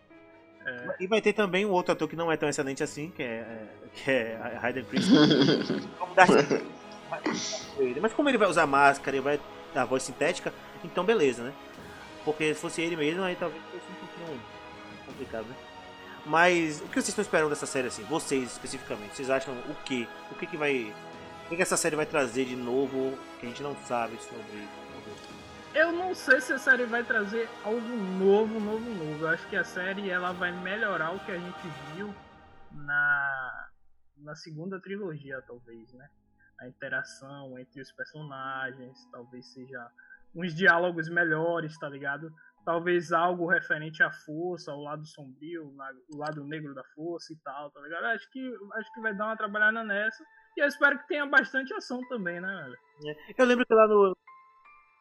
[0.66, 0.96] É.
[1.00, 3.66] E vai ter também um outro ator que não é tão excelente assim, que é,
[3.94, 5.88] que é Hayden Christensen.
[8.02, 9.40] Mas como ele vai usar máscara e vai
[9.72, 10.52] dar voz sintética,
[10.84, 11.54] então beleza, né?
[12.24, 14.40] Porque se fosse ele mesmo, aí talvez fosse um pouquinho
[15.06, 15.54] complicado, né?
[16.26, 18.02] Mas o que vocês estão esperando dessa série assim?
[18.04, 20.06] Vocês especificamente, vocês acham o que?
[20.30, 20.92] O que que vai.
[21.46, 24.68] O que, que essa série vai trazer de novo que a gente não sabe sobre.
[25.78, 29.24] Eu não sei se a série vai trazer algo novo, novo, novo.
[29.24, 32.12] Eu acho que a série ela vai melhorar o que a gente viu
[32.72, 33.68] na,
[34.16, 36.08] na segunda trilogia, talvez, né?
[36.58, 39.88] A interação entre os personagens, talvez seja
[40.34, 42.28] uns diálogos melhores, tá ligado?
[42.64, 45.72] talvez algo referente à força, ao lado sombrio,
[46.10, 48.04] o lado negro da força e tal, tá ligado?
[48.04, 50.22] Acho que, acho que vai dar uma trabalhada nessa.
[50.54, 52.76] E eu espero que tenha bastante ação também, né, velho?
[53.06, 53.42] É.
[53.42, 54.14] Eu lembro que lá no.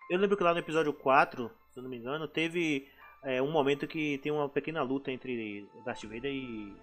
[0.10, 2.88] Eu lembro que lá no episódio 4, se eu não me engano, teve
[3.24, 6.74] é, um momento que tem uma pequena luta entre Darth Vader e,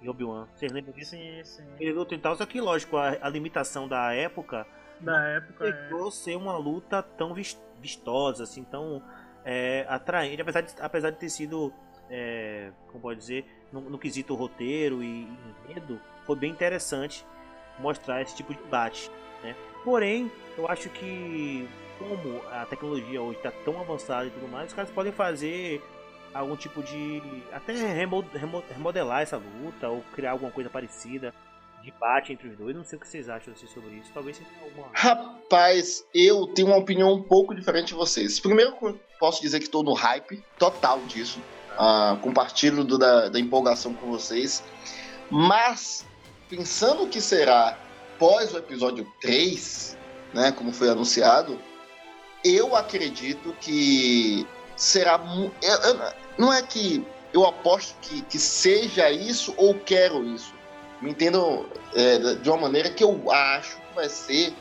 [0.00, 0.48] e Obi-Wan.
[0.54, 1.10] Vocês lembram disso?
[1.10, 1.66] Sim, sim.
[1.78, 4.66] Ele luta e tal, só que lógico, a, a limitação da época.
[4.98, 5.66] Da época.
[5.66, 6.10] Chegou é...
[6.10, 9.02] ser uma luta tão vistosa, assim, tão
[9.44, 11.70] é, atraente, apesar de, apesar de ter sido,
[12.08, 15.28] é, como pode dizer, no, no quesito roteiro e,
[15.68, 17.26] enredo, foi bem interessante
[17.78, 19.10] mostrar esse tipo de debate.
[19.42, 19.54] Né?
[19.84, 21.68] Porém, eu acho que
[22.00, 25.82] como a tecnologia hoje está tão avançada e tudo mais, os caras podem fazer
[26.32, 27.22] algum tipo de.
[27.52, 31.34] até remodelar essa luta ou criar alguma coisa parecida.
[31.84, 34.10] Debate entre os dois, não sei o que vocês acham assim, sobre isso.
[34.12, 34.88] Talvez seja alguma.
[34.92, 38.38] Rapaz, eu tenho uma opinião um pouco diferente de vocês.
[38.38, 38.76] Primeiro,
[39.18, 41.40] posso dizer que estou no hype total disso.
[41.72, 44.62] Uh, compartilho do, da, da empolgação com vocês.
[45.30, 46.04] Mas
[46.50, 47.78] pensando que será
[48.18, 49.96] pós o episódio 3,
[50.34, 51.58] né, como foi anunciado,
[52.44, 55.20] eu acredito que será.
[55.62, 60.54] Eu, eu, não é que eu aposto que, que seja isso ou quero isso.
[61.00, 64.54] Me entendam é, de uma maneira que eu acho que vai ser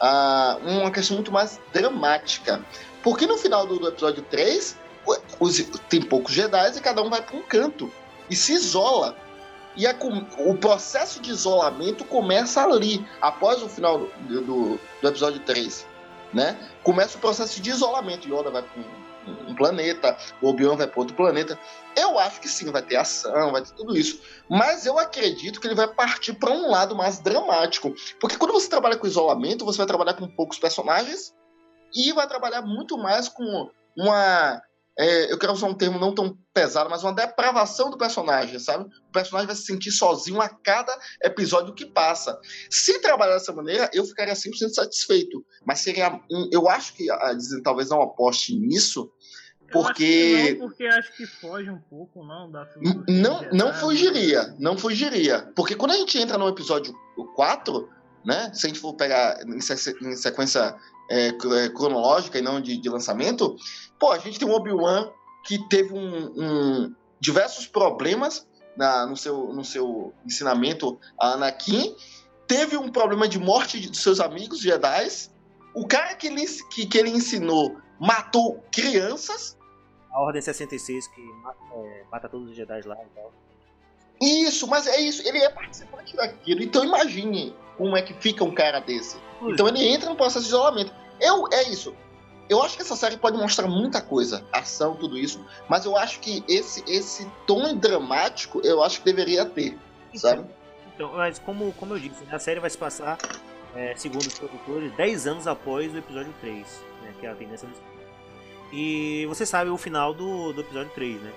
[0.00, 2.64] uh, uma questão muito mais dramática.
[3.02, 4.76] Porque no final do, do episódio 3,
[5.38, 5.58] os,
[5.88, 7.92] tem poucos Jedi e cada um vai para um canto
[8.28, 9.16] e se isola.
[9.76, 9.94] E a,
[10.38, 15.86] o processo de isolamento começa ali, após o final do, do, do episódio 3.
[16.32, 16.58] Né?
[16.82, 18.28] Começa o processo de isolamento.
[18.28, 21.58] Yoda vai para um, um, planeta, Obi-Wan vai para outro planeta.
[21.96, 24.20] Eu acho que sim, vai ter ação, vai ter tudo isso.
[24.48, 27.94] Mas eu acredito que ele vai partir para um lado mais dramático.
[28.20, 31.34] Porque quando você trabalha com isolamento, você vai trabalhar com poucos personagens
[31.94, 34.62] e vai trabalhar muito mais com uma
[34.98, 38.84] é, eu quero usar um termo não tão pesado, mas uma depravação do personagem, sabe?
[38.84, 42.38] O personagem vai se sentir sozinho a cada episódio que passa.
[42.70, 45.44] Se trabalhar dessa maneira, eu ficaria 100% satisfeito.
[45.66, 46.18] Mas seria.
[46.30, 49.12] Um, eu acho que a Disney talvez não aposte nisso,
[49.70, 50.56] porque.
[50.58, 52.66] não, porque acho que foge um pouco, não, da
[53.06, 55.52] Não, não fugiria, não fugiria.
[55.54, 56.94] Porque quando a gente entra no episódio
[57.34, 57.88] 4,
[58.24, 58.50] né?
[58.54, 60.74] Se a gente for pegar em sequência
[61.10, 63.56] é, é, cronológica e não de, de, lançamento,
[63.98, 65.10] pô, a gente tem um Obi-Wan
[65.44, 71.94] que teve um, um, diversos problemas na, no, seu, no seu ensinamento a Anakin,
[72.46, 75.08] teve um problema de morte de, seus amigos Jedi,
[75.74, 79.56] o cara que ele, que, que ele ensinou matou crianças.
[80.10, 83.32] A Ordem 66 que é, mata todos os Jedi lá e tal.
[84.20, 86.62] Isso, mas é isso, ele é participante daquilo.
[86.62, 89.16] Então imagine como é que fica um cara desse.
[89.42, 90.92] Então ele entra no processo de isolamento.
[91.20, 91.94] Eu, é isso.
[92.48, 96.20] Eu acho que essa série pode mostrar muita coisa, ação, tudo isso, mas eu acho
[96.20, 99.76] que esse, esse tom dramático eu acho que deveria ter,
[100.14, 100.44] sabe?
[100.94, 103.18] Então, mas como, como eu disse, a série vai se passar,
[103.74, 107.66] é, segundo os produtores, 10 anos após o episódio 3, né, que é a tendência
[107.66, 107.74] do...
[108.72, 111.32] E você sabe o final do, do episódio 3, né?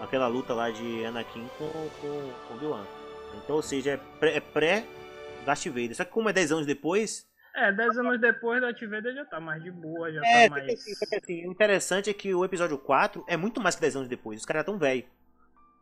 [0.00, 2.84] Aquela luta lá de Anakin com, com, com Obi-Wan.
[3.42, 4.86] Então, ou seja, é pré, é pré
[5.44, 5.94] Darth Vader.
[5.96, 7.26] Só que como é 10 anos depois.
[7.54, 10.72] É, 10 anos depois Darth Vader já tá mais de boa, já é, tá mais.
[10.72, 14.08] Assim, assim, o interessante é que o episódio 4 é muito mais que 10 anos
[14.08, 14.40] depois.
[14.40, 15.04] Os caras tão velho.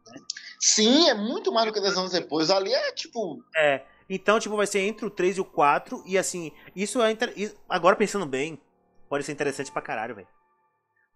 [0.07, 0.21] Né?
[0.61, 2.51] Sim, é muito mais do que 10 anos depois.
[2.51, 3.43] Ali é tipo.
[3.57, 3.83] É.
[4.09, 6.03] Então, tipo, vai ser entre o 3 e o 4.
[6.07, 7.11] E assim, isso é.
[7.11, 7.33] Inter...
[7.69, 8.61] Agora pensando bem,
[9.09, 10.29] pode ser interessante pra caralho, velho.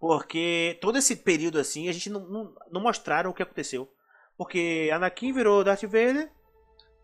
[0.01, 3.89] Porque todo esse período assim, a gente não, não, não mostraram o que aconteceu.
[4.37, 6.31] Porque Anakin virou Darth Vader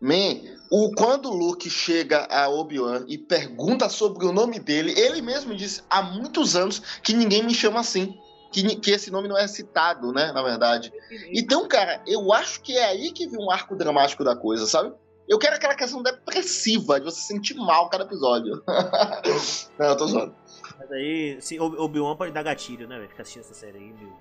[0.01, 5.21] Man, o, quando o Luke chega a Obi-Wan e pergunta sobre o nome dele, ele
[5.21, 8.17] mesmo disse há muitos anos que ninguém me chama assim.
[8.51, 10.31] Que, que esse nome não é citado, né?
[10.31, 10.93] Na verdade.
[11.33, 14.93] Então, cara, eu acho que é aí que vem um arco dramático da coisa, sabe?
[15.27, 18.63] Eu quero aquela questão depressiva, de você sentir mal cada episódio.
[19.77, 20.35] não, eu tô zoando.
[20.77, 23.05] Mas aí, se Obi-Wan pode dar gatilho, né?
[23.07, 24.13] Ficar assistindo essa série aí, meu.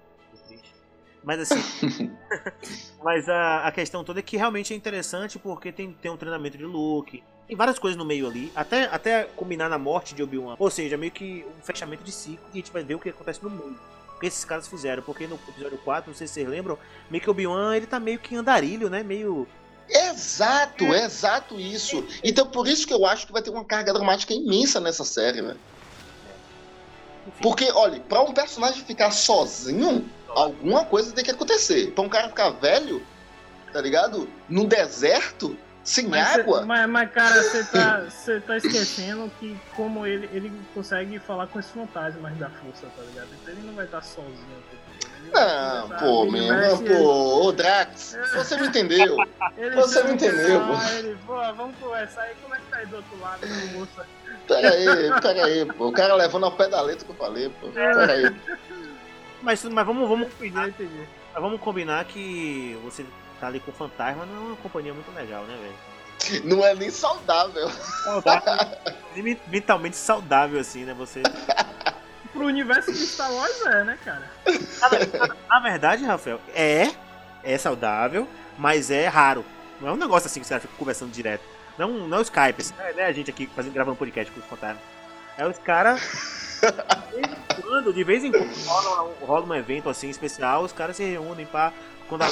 [1.25, 2.11] Mas assim.
[3.03, 6.59] mas a, a questão toda é que realmente é interessante porque tem, tem um treinamento
[6.59, 7.25] de Luke.
[7.49, 8.53] Tem várias coisas no meio ali.
[8.55, 10.57] Até, até combinar na morte de Obi-Wan.
[10.59, 13.09] Ou seja, meio que um fechamento de ciclo e a gente vai ver o que
[13.09, 13.79] acontece no mundo.
[14.17, 15.03] O que esses caras fizeram.
[15.03, 16.79] Porque no episódio 4, não sei se vocês lembram,
[17.11, 19.03] meio que Obi-Wan ele tá meio que andarilho, né?
[19.03, 19.49] Meio.
[19.89, 22.07] Exato, é exato isso.
[22.23, 25.43] Então por isso que eu acho que vai ter uma carga dramática imensa nessa série,
[25.43, 25.59] velho.
[27.41, 31.93] Porque, olha, pra um personagem ficar sozinho, alguma coisa tem que acontecer.
[31.93, 33.05] Pra um cara ficar velho,
[33.73, 34.29] tá ligado?
[34.49, 36.61] No deserto, sem mas água.
[36.61, 38.07] Cê, mas, mas, cara, você tá,
[38.47, 43.29] tá esquecendo que como ele, ele consegue falar com esses fantasmas da força, tá ligado?
[43.41, 44.63] Então ele não vai estar sozinho.
[45.35, 49.17] Não, pô, mesmo, pô, ô Drax, você me entendeu.
[49.57, 50.75] Ele Você o entendeu, pô.
[50.93, 53.93] Ele, pô, vamos conversar aí, como é que tá aí do outro lado, meu moço?
[54.47, 55.89] Pera aí, pera aí, pô.
[55.89, 57.69] O cara levando ao pé da letra que eu falei, pô.
[57.69, 58.35] Pera aí.
[59.43, 61.09] Mas, mas vamos, vamos, entendi.
[61.33, 63.05] mas vamos combinar que você
[63.41, 66.45] tá ali com o fantasma não é uma companhia muito legal, né, velho?
[66.45, 67.69] Não é nem saudável.
[67.69, 68.79] Saudável.
[69.49, 70.95] mentalmente saudável, assim, né?
[70.95, 71.23] Você.
[72.45, 74.23] Pro universo de Star Wars é, né, cara?
[75.49, 76.91] Na verdade, Rafael, é.
[77.43, 78.29] É saudável,
[78.59, 79.45] mas é raro.
[79.81, 81.43] Não é um negócio assim que você fica conversando direto.
[81.79, 84.41] Não, não é o Skype, assim, não é a gente aqui fazendo, gravando podcast com
[84.41, 84.83] os fantasmas.
[85.39, 86.01] É os caras.
[87.11, 90.63] De vez em quando, de vez em quando rola, um- rola um evento assim especial,
[90.65, 91.73] os caras se reúnem pra.
[92.09, 92.31] Quando a,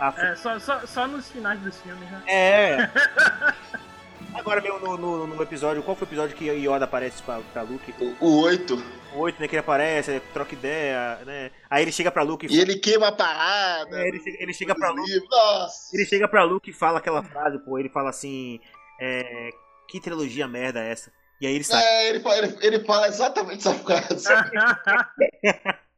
[0.00, 2.22] a- É, só, só, só nos finais dos filmes, né?
[2.28, 2.90] É.
[4.34, 7.62] Agora mesmo no, no, no episódio, qual foi o episódio que Yoda aparece pra, pra
[7.62, 7.94] Luke?
[8.20, 8.74] O 8.
[9.14, 9.48] O 8, né?
[9.48, 11.50] Que ele aparece, troca ideia, né?
[11.68, 14.00] Aí ele chega pra Luke E ele queima a parada.
[14.00, 15.20] É, ele, chega, ele chega pra Luke.
[15.30, 15.96] Nossa.
[15.96, 18.60] Ele chega pra Luke e fala aquela frase, pô, ele fala assim.
[19.00, 19.50] É,
[19.88, 21.10] que trilogia merda é essa?
[21.40, 21.82] E aí ele sai.
[21.82, 24.28] É, ele fala, ele, ele fala exatamente essa frase.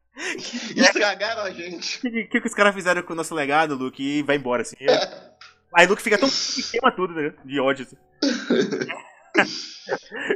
[0.75, 1.97] Estragaram a gente.
[1.97, 4.01] O que, que, que os caras fizeram com o nosso legado, Luke?
[4.01, 4.75] E vai embora, assim.
[5.75, 6.29] Aí Luke fica tão.
[6.29, 7.33] que queima tudo, né?
[7.43, 7.85] De ódio.
[7.85, 7.97] Assim.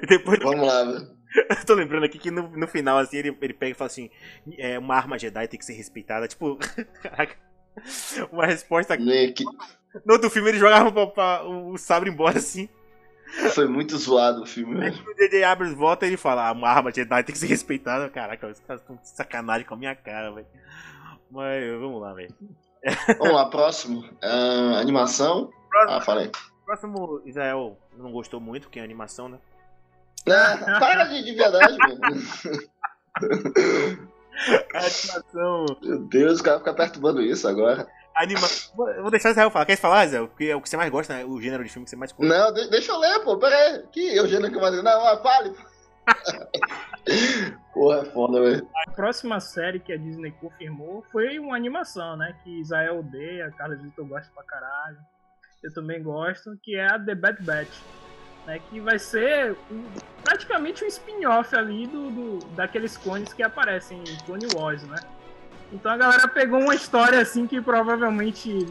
[0.09, 1.07] Depois, Vamos lá, velho.
[1.49, 4.09] eu tô lembrando aqui que no, no final, assim, ele, ele pega e fala assim:
[4.57, 6.27] é, uma arma Jedi tem que ser respeitada.
[6.27, 6.57] Tipo,
[7.01, 7.35] caraca.
[8.31, 8.97] Uma resposta.
[8.97, 9.43] Né, que
[10.05, 12.67] No outro filme ele jogava pra, pra- o sabre embora, assim.
[13.53, 15.03] Foi muito zoado o filme, Aí velho.
[15.11, 18.09] o DJ Abrams volta e ele fala: ah, uma arma Jedi tem que ser respeitada.
[18.09, 20.47] Caraca, os caras estão sacanagem com a minha cara, velho.
[21.29, 22.33] Mas vamos lá, velho.
[23.17, 24.03] Vamos lá, próximo.
[24.21, 25.49] Ah, animação.
[25.87, 26.31] Ah, falei.
[26.65, 29.37] Próximo, Israel não gostou muito, porque é animação, né?
[30.29, 31.77] Ah, para de, de verdade.
[34.73, 35.65] A animação.
[35.81, 37.87] Meu Deus, o cara fica perturbando isso agora.
[38.15, 38.47] Anima...
[38.95, 39.65] Eu vou deixar o Israel falar.
[39.65, 40.27] Quer falar, Israel?
[40.27, 41.23] Porque é o que você mais gosta, né?
[41.23, 42.27] O gênero de filme que você mais curte.
[42.27, 43.37] Não, de- deixa eu ler, pô.
[43.37, 43.83] Pera aí.
[43.91, 44.81] Que Eugênio que vai dizer.
[44.83, 45.53] Não, ah, fale.
[47.73, 48.67] Porra, é foda, velho.
[48.87, 52.35] A próxima série que a Disney confirmou foi uma animação, né?
[52.43, 54.97] Que Israel odeia, Carlos Vitor gosta pra caralho.
[55.63, 57.79] Eu também gosto, que é a The Bad Batch.
[58.45, 59.83] Né, que vai ser um-
[60.23, 64.95] praticamente um spin-off ali do, do- daqueles clones que aparecem em Clone Wars, né?
[65.73, 68.65] Então a galera pegou uma história assim que provavelmente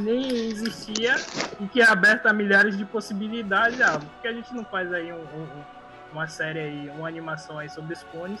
[0.00, 1.14] nem existia
[1.60, 3.80] e que é aberta a milhares de possibilidades.
[3.80, 5.79] Ah, por que a gente não faz aí um- um- um-
[6.12, 8.40] uma série aí, uma animação aí sobre os clones?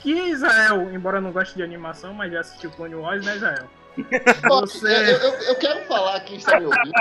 [0.00, 3.66] Que Israel, embora não goste de animação, mas já assistiu Clone Wars, né, Israel?
[4.48, 6.92] Você- eu, eu- eu quero falar quem está me ouvindo.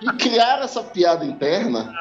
[0.00, 1.92] E criar essa piada interna.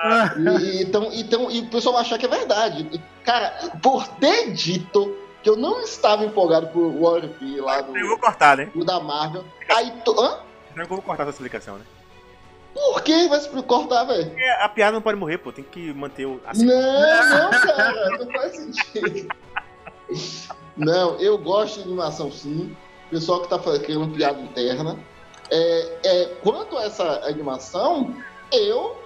[0.61, 2.87] E, então, então, e o pessoal vai achar que é verdade.
[2.91, 7.95] E, Cara, por ter dito que eu não estava empolgado por War V lá do,
[7.97, 8.69] Eu vou cortar, né?
[8.75, 9.43] do da Marvel.
[9.75, 10.19] Aí, to...
[10.19, 10.39] Hã?
[10.75, 11.85] Eu vou cortar essa explicação, né?
[12.73, 14.27] Por que vai se cortar, velho?
[14.27, 15.51] Porque a piada não pode morrer, pô.
[15.51, 16.39] Tem que manter o.
[16.45, 19.27] Assim, Não, não, cara, não faz sentido.
[20.77, 22.75] Não, eu gosto de animação sim.
[23.09, 24.97] Pessoal que tá fazendo piada interna.
[25.49, 28.15] É, é, quanto a essa animação,
[28.53, 28.97] eu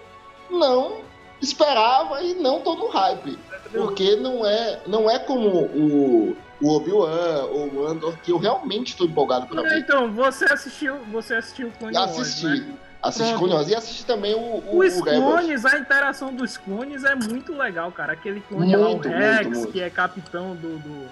[0.49, 1.01] não
[1.41, 3.37] esperava e não tô no hype.
[3.71, 8.89] Porque não é, não é como o, o Obi-Wan ou o Andor, que eu realmente
[8.89, 9.79] estou empolgado pra ver.
[9.79, 12.45] Então, você assistiu, você assistiu Clone Wars, Assisti.
[12.45, 12.75] né?
[13.07, 13.39] Assisti Pronto.
[13.39, 15.23] Clone Wars e assisti também o, o, Os o Rebels.
[15.23, 18.13] clones, a interação dos clones é muito legal, cara.
[18.13, 19.71] Aquele clone lá, o Muito, Rex, muito, muito.
[19.71, 21.07] que é capitão do, do,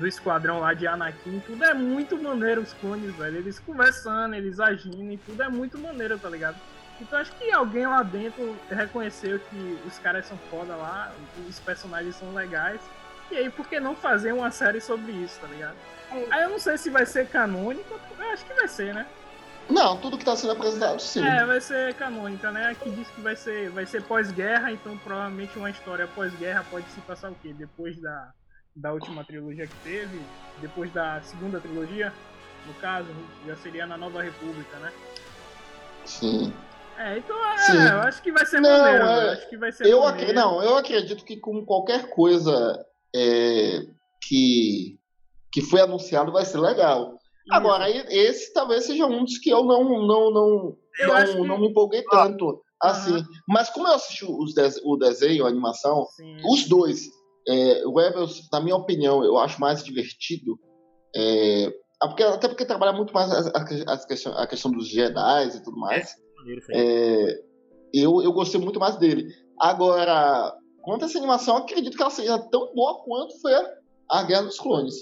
[0.00, 3.36] do esquadrão lá de Anakin, tudo é muito maneiro os clones, velho.
[3.38, 6.56] Eles conversando, eles agindo e tudo é muito maneiro, tá ligado?
[7.00, 11.12] Então acho que alguém lá dentro reconheceu que os caras são foda lá,
[11.48, 12.80] os personagens são legais.
[13.30, 15.74] E aí, por que não fazer uma série sobre isso, tá ligado?
[16.30, 19.06] Aí eu não sei se vai ser canônico, eu acho que vai ser, né?
[19.68, 21.24] Não, tudo que tá sendo apresentado, sim.
[21.24, 22.66] É, vai ser canônica, né?
[22.66, 27.00] Aqui diz que vai ser, vai ser pós-guerra, então provavelmente uma história pós-guerra pode se
[27.00, 27.52] passar o quê?
[27.52, 28.32] Depois da,
[28.74, 30.20] da última trilogia que teve,
[30.60, 32.12] depois da segunda trilogia,
[32.66, 33.08] no caso,
[33.46, 34.92] já seria na Nova República, né?
[36.04, 36.52] Sim.
[36.98, 37.78] É, então é, Sim.
[37.78, 40.34] eu acho que vai ser Não, maneiro, é, acho que vai ser Eu, maneiro.
[40.34, 42.84] não, eu acredito que com qualquer coisa
[43.14, 43.86] é,
[44.20, 44.98] que,
[45.50, 47.18] que foi anunciado vai ser legal.
[47.50, 51.60] Agora, esse talvez seja um dos que eu não, não, não, Eu não, que- não
[51.60, 52.62] me empolguei tanto.
[52.80, 53.22] Assim.
[53.48, 56.36] Mas como eu assisti os des- o desenho, a animação, Sim.
[56.44, 57.00] os dois,
[57.48, 60.58] é, o Rebels, na minha opinião, eu acho mais divertido.
[61.14, 61.72] É,
[62.02, 65.48] ah, porque- até porque trabalha muito mais a, a- a questão, a questão dos Jedi
[65.48, 66.08] e tudo mais.
[66.46, 66.76] isso aí.
[66.76, 67.40] É,
[67.94, 69.26] eu, eu gostei muito mais dele.
[69.60, 73.52] Agora, quanto a essa animação, eu acredito que ela seja tão boa quanto foi
[74.10, 74.94] a Guerra dos Clones.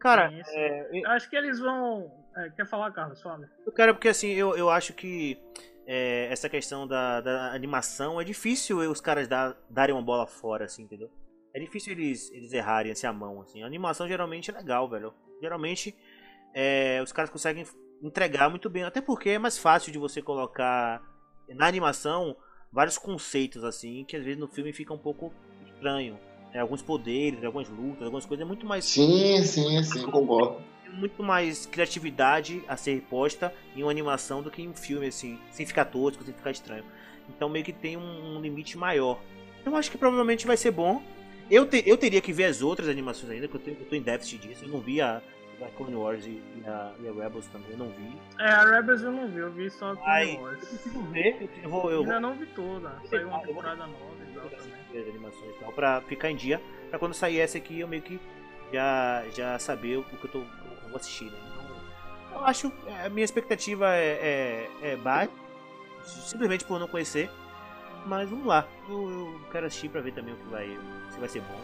[0.00, 0.58] Cara, Sim, sim.
[0.58, 2.10] é, Eu acho que eles vão.
[2.36, 3.20] é, quer falar, Carlos?
[3.22, 3.48] Fala.
[3.66, 5.38] eu quero porque assim, eu, eu acho que
[5.86, 10.64] é, essa questão da, da animação é difícil os caras dar, darem uma bola fora,
[10.64, 11.10] assim, entendeu?
[11.54, 13.62] É difícil eles, eles errarem assim a mão, assim.
[13.62, 15.12] A animação geralmente é legal, velho.
[15.42, 15.94] Geralmente
[16.54, 17.66] é, os caras conseguem
[18.02, 21.02] entregar muito bem, até porque é mais fácil de você colocar
[21.48, 22.34] na animação
[22.72, 25.32] vários conceitos assim que às vezes no filme fica um pouco
[25.66, 26.18] estranho.
[26.52, 26.60] Né?
[26.60, 30.56] alguns poderes, algumas lutas, algumas coisas é muito mais Sim, sim, sim, concordo.
[30.84, 35.06] tem muito mais criatividade a ser posta em uma animação do que em um filme,
[35.06, 36.84] assim, sem ficar tosco, sem ficar estranho.
[37.28, 39.18] Então meio que tem um, um limite maior.
[39.64, 41.02] Eu acho que provavelmente vai ser bom.
[41.50, 43.94] Eu, te- eu teria que ver as outras animações ainda, que eu, tenho- eu tô
[43.94, 44.64] em déficit disso.
[44.64, 45.20] Eu não vi a,
[45.62, 48.18] a Clone Wars e, a, e a Rebels também, eu não vi.
[48.38, 50.58] É, a Rebels eu não vi, eu vi só Ai, Clone eu Wars.
[50.68, 52.92] preciso ver, eu vou, eu vou Ainda não vi toda.
[53.08, 55.02] Saiu uma Eu temporada nova e tal também.
[55.02, 58.02] as animações e tal, pra ficar em dia, pra quando sair essa aqui eu meio
[58.02, 58.18] que
[58.72, 61.38] já, já saber o que eu, tô, eu vou assistir, né?
[62.28, 65.30] Então, eu acho, é, a minha expectativa é, é, é baixa,
[66.04, 67.28] simplesmente por não conhecer,
[68.06, 70.78] mas vamos lá, eu, eu quero assistir pra ver também o que vai,
[71.10, 71.60] se vai ser bom,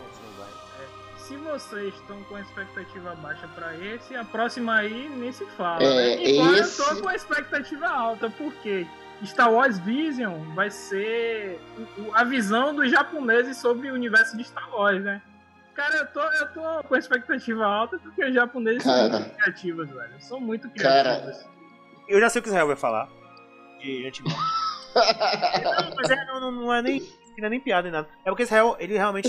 [1.26, 5.44] se não vocês estão com a expectativa baixa pra esse, a próxima aí nem se
[5.56, 5.82] fala.
[5.82, 6.28] É, né?
[6.30, 8.86] Embora esse- eu tô com a expectativa alta, porque
[9.24, 11.58] Star Wars Vision vai ser
[12.12, 15.22] a visão dos japoneses sobre o universo de Star Wars, né?
[15.74, 19.18] Cara, eu tô, eu tô com a expectativa alta porque os japoneses são Cara.
[19.20, 20.20] muito criativos, velho.
[20.20, 21.20] São muito Cara.
[21.20, 21.48] criativos.
[22.08, 23.08] Eu já sei o que o Israel vai falar,
[23.80, 24.36] de antemão.
[25.96, 27.00] Mas é, não, não, não é nem,
[27.38, 28.08] não é nem piada nem nada.
[28.24, 29.28] É porque Israel, ele realmente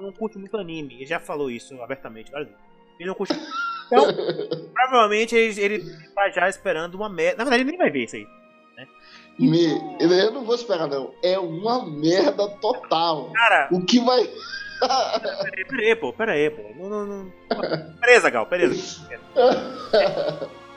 [0.00, 0.94] não curte muito anime.
[0.94, 2.64] Ele já falou isso abertamente várias vezes.
[2.98, 3.34] Ele não curte.
[3.86, 4.06] Então,
[4.72, 5.84] provavelmente ele, ele
[6.14, 7.36] tá já esperando uma merda.
[7.36, 8.26] Na verdade, ele nem vai ver isso aí.
[9.38, 11.12] Me- eu não vou esperar, não.
[11.22, 13.30] É uma merda total.
[13.32, 14.26] Cara, O que vai.
[15.42, 16.62] peraí, peraí, pô, peraí, pô.
[16.76, 17.32] Não, não, não.
[18.00, 19.06] Beleza, Gal, beleza.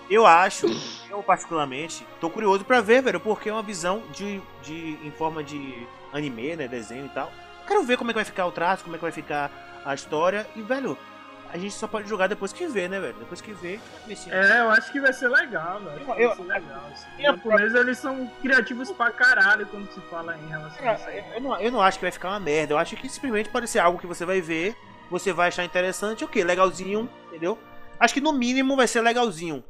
[0.09, 0.68] Eu acho,
[1.09, 5.43] eu particularmente, tô curioso pra ver, velho, porque é uma visão de, de em forma
[5.43, 7.32] de anime, né, desenho e tal.
[7.68, 9.51] Quero ver como é que vai ficar o traço, como é que vai ficar
[9.86, 10.97] a história e, velho,
[11.51, 13.15] a gente só pode jogar depois que vê, né, velho?
[13.20, 13.80] Depois que vê,
[14.30, 16.05] É, eu acho que vai ser legal, velho.
[16.05, 16.82] Vai Eu- ser legal.
[16.91, 17.07] assim.
[17.13, 21.07] Os eu- japoneses, eles são criativos pra caralho quando se fala em relação a isso
[21.07, 21.18] aí.
[21.20, 22.74] É, eu, não, eu não acho que vai ficar uma merda.
[22.74, 24.76] Eu acho que simplesmente pode ser algo que você vai ver,
[25.09, 27.57] você vai achar interessante, ok, legalzinho, entendeu?
[27.99, 29.63] Acho que no mínimo vai ser legalzinho,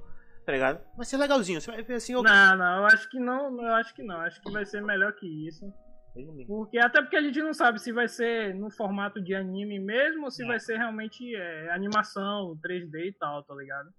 [0.45, 0.79] tá ligado?
[0.95, 2.29] Vai ser legalzinho, você vai ver assim, ok.
[2.31, 4.19] Não, não, eu acho que não, eu acho que não.
[4.21, 5.71] Acho que vai ser melhor que isso.
[6.47, 10.25] Porque até porque a gente não sabe se vai ser no formato de anime mesmo
[10.25, 10.47] ou se É.
[10.47, 13.89] vai ser realmente é, animação, 3D e tal, tá ligado?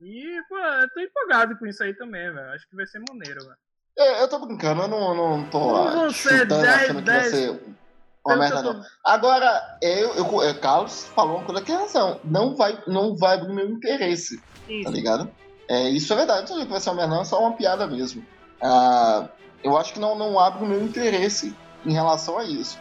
[0.00, 2.50] E, pô, eu tô empolgado com isso aí também, velho.
[2.50, 3.56] Acho que vai ser maneiro, velho.
[3.98, 7.10] É, eu tô brincando, eu não, não tô Não vão ser chutando, 10, achando que
[7.10, 7.30] vai 10.
[7.30, 7.60] ser
[8.24, 8.80] uma merda, eu não.
[8.80, 12.20] tô- Agora, eu, eu, eu- Carlos falou uma coisa que é razão.
[12.24, 14.92] Não vai, não vai abrir meu interesse, tá Isso.
[14.92, 15.30] ligado?
[15.68, 17.86] É, isso é verdade, não tô vai ser uma merda, não, é só uma piada
[17.88, 18.24] mesmo.
[18.62, 19.28] Ah,
[19.62, 21.54] eu acho que não, não abre o meu interesse
[21.84, 22.78] em relação a isso.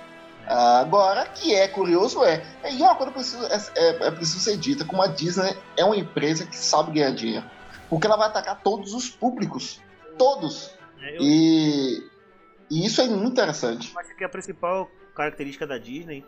[0.47, 2.41] Ah, agora, que é curioso, é.
[2.63, 5.83] é e uma coisa preciso, é, é, é preciso ser dita: como a Disney é
[5.83, 7.45] uma empresa que sabe ganhar dinheiro.
[7.89, 9.81] Porque ela vai atacar todos os públicos.
[10.17, 10.73] Todos.
[11.01, 12.03] É, eu E,
[12.69, 13.93] e isso é muito interessante.
[13.97, 16.25] acho que a principal característica da Disney,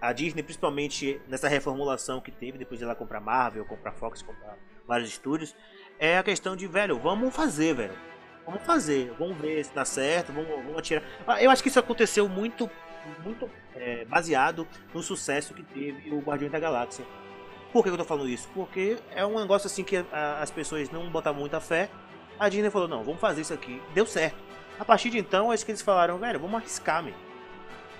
[0.00, 4.56] a Disney principalmente nessa reformulação que teve depois de ela comprar Marvel, comprar Fox, comprar
[4.86, 5.54] vários estúdios,
[5.98, 8.08] é a questão de, velho, vamos fazer, velho.
[8.48, 11.02] Vamos fazer, vamos ver se dá certo, vamos, vamos atirar.
[11.26, 12.70] Ah, Eu acho que isso aconteceu muito,
[13.22, 17.04] muito é, baseado no sucesso que teve o Guardião da Galáxia.
[17.70, 18.48] Por que eu tô falando isso?
[18.54, 21.90] Porque é um negócio assim que a- as pessoas não botavam muita fé.
[22.40, 23.82] A Disney falou, não, vamos fazer isso aqui.
[23.92, 24.38] Deu certo.
[24.78, 27.12] A partir de então, acho que eles falaram, velho, vamos arriscar, meu.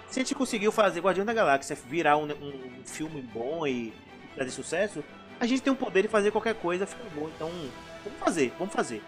[0.08, 3.92] Se a gente conseguiu fazer Guardião da Galáxia virar um, um filme bom e
[4.34, 5.04] trazer sucesso,
[5.38, 7.28] a gente tem o poder de fazer qualquer coisa ficar bom.
[7.36, 7.50] Então,
[8.02, 9.02] vamos fazer, vamos fazer.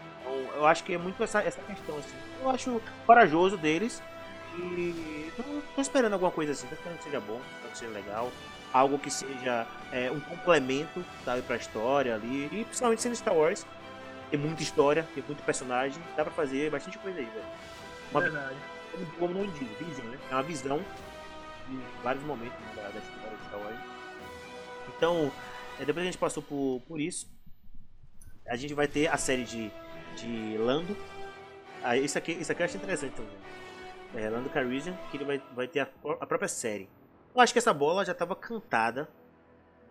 [0.60, 2.14] Eu acho que é muito essa, essa questão, assim.
[2.42, 4.02] Eu acho corajoso deles.
[4.58, 5.42] E tô,
[5.74, 7.40] tô esperando alguma coisa assim, tô esperando que seja bom,
[7.72, 8.30] que seja legal.
[8.70, 12.44] Algo que seja é, um complemento, sabe, pra história ali.
[12.52, 13.66] E principalmente sendo Star Wars.
[14.30, 17.46] Tem muita história, tem muito personagem, dá pra fazer bastante coisa aí, velho.
[18.12, 18.56] Uma Verdade.
[18.92, 20.18] como, como o nome diz, vision, né?
[20.30, 20.84] É uma visão
[21.68, 23.78] de vários momentos da, da história de Star Wars.
[24.94, 25.32] Então,
[25.80, 27.26] é, depois que a gente passou por, por isso,
[28.46, 29.72] a gente vai ter a série de,
[30.16, 30.96] de Lando.
[31.82, 33.36] Ah, isso, aqui, isso aqui eu acho interessante também.
[34.14, 35.88] É, Lando Calrissian, que ele vai, vai ter a,
[36.20, 36.88] a própria série.
[37.34, 39.08] Eu acho que essa bola já estava cantada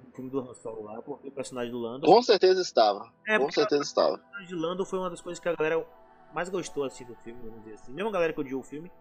[0.05, 2.05] no filme do Han Solo lá, porque o personagem do Lando...
[2.05, 3.11] Com certeza estava.
[3.28, 4.15] É, Com certeza estava.
[4.15, 5.86] o personagem de Lando foi uma das coisas que a galera
[6.34, 7.91] mais gostou assim, do filme, vamos dizer assim.
[7.93, 8.91] Mesmo a galera que odiou o filme,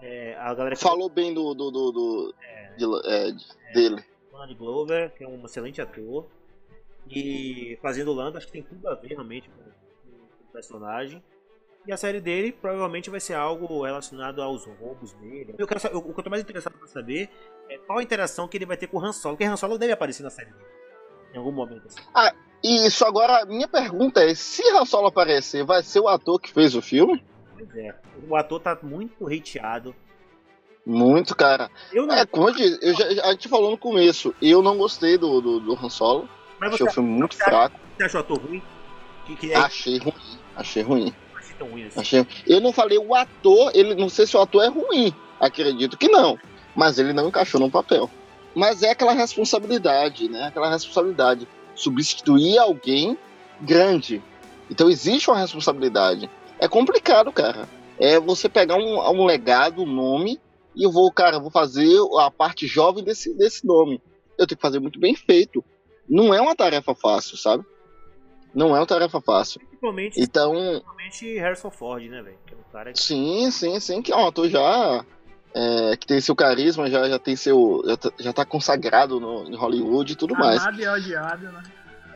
[0.00, 2.34] é, a galera que Falou bem do, do, do, do-
[2.76, 4.04] de- é, de- dele.
[4.32, 6.26] Donald Glover, que é um excelente ator.
[7.08, 9.62] E fazendo o Lando, acho que tem tudo a ver realmente com,
[10.58, 11.22] personagem.
[11.86, 15.54] E a série dele provavelmente vai ser algo relacionado aos roubos dele.
[15.56, 17.30] Eu quero o que eu tô mais interessado pra saber
[17.70, 19.36] é qual a interação que ele vai ter com o Han Solo.
[19.36, 20.66] Porque Han Solo deve aparecer na série dele.
[21.32, 22.00] Em algum momento assim.
[22.14, 26.52] Ah, isso agora, minha pergunta é: se Han Solo aparecer, vai ser o ator que
[26.52, 27.24] fez o filme?
[27.56, 27.94] Pois é.
[28.28, 29.94] O ator tá muito hateado.
[30.84, 31.70] Muito, cara.
[31.92, 32.14] Eu não.
[32.14, 35.40] É, como eu disse, eu já, a gente falou no começo, eu não gostei do,
[35.40, 36.28] do, do Han Solo.
[36.58, 37.78] Mas Achei você, o filme muito você fraco.
[37.96, 38.62] você achou o ator ruim?
[39.24, 40.37] Que, que é Achei ruim.
[40.58, 41.14] Achei ruim.
[41.36, 42.00] achei tão ruim assim.
[42.00, 42.26] Achei...
[42.46, 45.14] Eu não falei o ator, ele não sei se o ator é ruim.
[45.38, 46.36] Acredito que não.
[46.74, 48.10] Mas ele não encaixou no papel.
[48.54, 50.48] Mas é aquela responsabilidade, né?
[50.48, 51.46] Aquela responsabilidade.
[51.76, 53.16] Substituir alguém
[53.60, 54.20] grande.
[54.68, 56.28] Então existe uma responsabilidade.
[56.58, 57.68] É complicado, cara.
[58.00, 60.40] É você pegar um, um legado, um nome,
[60.74, 64.02] e eu vou, cara, eu vou fazer a parte jovem desse, desse nome.
[64.36, 65.64] Eu tenho que fazer muito bem feito.
[66.08, 67.64] Não é uma tarefa fácil, sabe?
[68.54, 69.60] Não é uma tarefa fácil.
[69.60, 72.38] Principalmente, Então, principalmente Harrison Ford, né, velho?
[72.50, 75.04] É um cara que Sim, sim, sim, que é um ator já
[75.54, 77.82] é, que tem seu carisma, já, já tem seu.
[77.86, 80.60] Já tá, já tá consagrado no, em Hollywood e tudo mais.
[80.62, 81.62] Amado e odiado, né?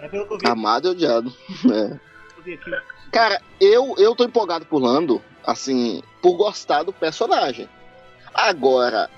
[0.00, 1.32] é pelo que eu vi, Amado e odiado.
[1.72, 2.54] É.
[2.54, 2.58] aqui.
[3.12, 7.68] Cara, eu, eu tô empolgado por Lando, assim, por gostar do personagem.
[8.34, 9.08] Agora,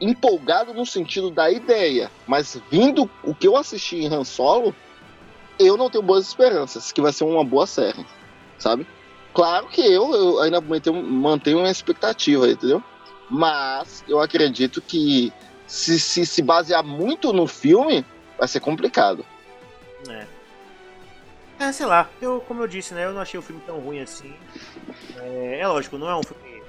[0.00, 4.74] empolgado no sentido da ideia, mas vindo o que eu assisti em Han Solo,
[5.58, 8.04] eu não tenho boas esperanças que vai ser uma boa série,
[8.58, 8.86] sabe?
[9.32, 12.82] Claro que eu, eu ainda mantenho, mantenho uma expectativa, entendeu?
[13.30, 15.32] Mas eu acredito que
[15.66, 18.04] se, se se basear muito no filme,
[18.38, 19.24] vai ser complicado.
[20.08, 20.26] É.
[21.58, 24.00] É, sei lá, eu, como eu disse, né, eu não achei o filme tão ruim
[24.00, 24.34] assim.
[25.16, 26.62] É, é lógico, não é um filme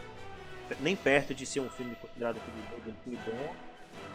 [0.80, 3.54] nem perto de ser um filme considerado um filme, bom.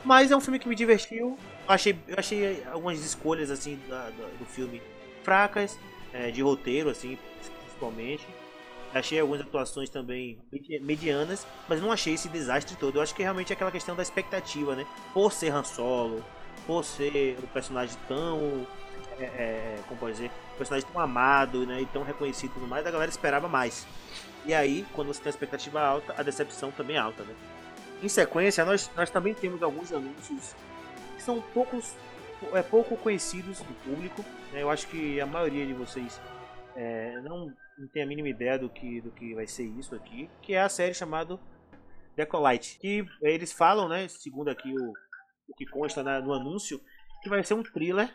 [0.05, 1.39] Mas é um filme que me divertiu.
[1.69, 4.83] Eu achei, eu achei algumas escolhas assim da- da- do filme
[5.23, 5.79] fracas,
[6.13, 7.19] é, de roteiro, assim,
[7.65, 8.27] principalmente.
[8.95, 12.97] Achei algumas atuações também medi- medianas, mas não achei esse desastre todo.
[12.97, 14.85] Eu acho que realmente é aquela questão da expectativa, né?
[15.15, 16.23] Por ser Han Solo,
[16.67, 18.67] por ser um personagem tão.
[19.19, 20.31] É, é, como pode dizer?
[20.55, 23.87] Um personagem tão amado né, e tão reconhecido e tudo mais, a galera esperava mais.
[24.45, 27.35] E aí, quando você tem a expectativa alta, a decepção também é alta, né?
[28.03, 30.55] Em sequência, nós, nós também temos alguns anúncios
[31.23, 31.97] que são poucos,
[32.53, 34.23] é, pouco conhecidos do público.
[34.53, 34.63] né?
[34.63, 36.21] Eu acho que a maioria de vocês
[36.75, 37.47] é, não,
[37.79, 40.61] não tem a mínima ideia do que, do que vai ser isso aqui, que é
[40.61, 41.39] a série chamada
[42.17, 42.79] Decolite.
[42.81, 44.93] Que eles falam, né, segundo aqui o,
[45.49, 46.81] o que consta na- no anúncio,
[47.23, 48.13] que vai ser um thriller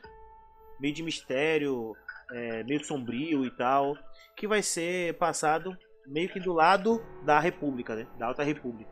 [0.80, 1.95] meio de mistério,
[2.32, 3.95] é, meio sombrio e tal,
[4.36, 8.91] que vai ser passado meio que do lado da República, né, da Alta República.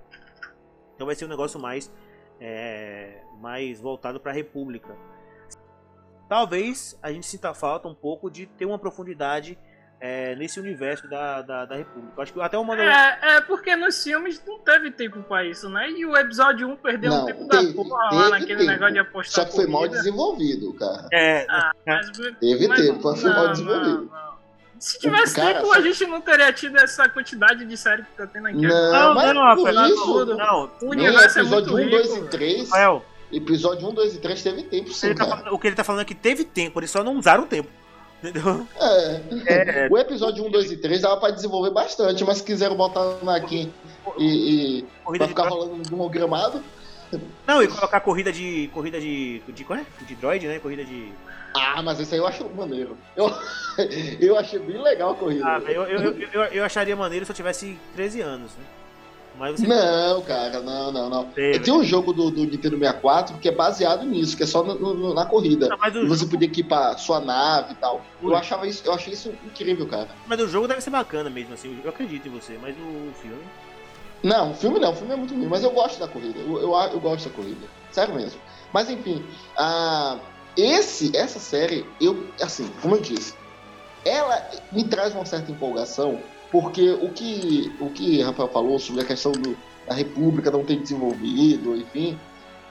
[0.96, 1.92] Então vai ser um negócio mais
[2.40, 4.96] é, mais voltado para a República.
[6.28, 9.58] Talvez a gente sinta falta um pouco de ter uma profundidade
[10.02, 12.22] é, nesse universo da, da, da República.
[12.22, 15.70] Acho que até o Mandaloriano É, é porque nos filmes não teve tempo pra isso,
[15.70, 15.90] né?
[15.92, 18.72] E o episódio 1 perdeu um Não, tempo teve- da porra lá naquele tempo.
[18.72, 21.08] negócio de apostar Só que foi mal desenvolvido, cara.
[21.14, 21.46] é,
[21.86, 22.10] Mas-
[22.40, 23.88] Teve mas- tempo, mas foi mal não, desenvolvido.
[23.88, 24.35] não, não.
[24.80, 28.28] Se tivesse Cara, tempo, a gente não teria tido essa quantidade de série que tá
[28.28, 28.58] tendo aqui.
[28.62, 30.36] Não, Não, não, por Rafael, isso, tudo.
[30.38, 32.70] não, O universo é episódio muito 1, 2 rico, e 3.
[32.70, 35.76] Rafael, Episódio 1, 2 e 3 teve tempo sim, ele tá falando- o que ele
[35.76, 37.70] tá falando é que teve tempo, eles só não usaram o tempo.
[38.24, 38.66] Entendeu?
[38.80, 39.88] É.
[39.92, 43.72] O episódio 1, 2 e 3 dava pra desenvolver bastante, mas quiseram botar o Anakin
[44.18, 44.86] e, e
[45.18, 46.64] pra ficar rolando no gramado.
[47.48, 48.70] Não, e colocar corrida de.
[48.74, 49.40] corrida de.
[49.48, 49.86] de qual é?
[50.08, 50.60] De droid, né?
[50.60, 51.12] Corrida de.
[51.56, 52.98] Ah, mas esse aí eu acho maneiro.
[53.16, 53.32] Eu,
[54.20, 55.46] eu achei bem legal a corrida.
[55.46, 58.64] Ah, eu, eu, eu, eu, acharia maneiro se eu tivesse 13 anos, né?
[59.38, 59.68] Mas você.
[59.68, 61.26] Não, cara, não, não, não.
[61.26, 64.94] Tem um jogo do, do Nintendo 64 que é baseado nisso, que é só no-
[64.94, 65.68] no- na corrida.
[65.68, 68.02] Não, o você podia equipar sua nave e tal.
[68.22, 68.32] Ui.
[68.32, 70.08] Eu achava isso, eu achei isso incrível, cara.
[70.26, 71.78] mas o jogo deve ser bacana mesmo, assim.
[71.84, 73.44] Eu acredito em você, mas o filme.
[74.24, 76.40] Não, filme não, filme é muito ruim, mas eu gosto da corrida.
[76.40, 77.68] Eu, eu, eu gosto da corrida.
[77.92, 78.40] Sério mesmo.
[78.74, 79.24] Mas enfim,
[80.58, 83.36] esse, essa série, eu, assim, como eu disse,
[84.04, 86.20] ela me traz uma certa empolgação,
[86.52, 89.58] porque o que o que Rafael falou sobre a questão do,
[89.88, 92.20] da República não ter desenvolvido, enfim.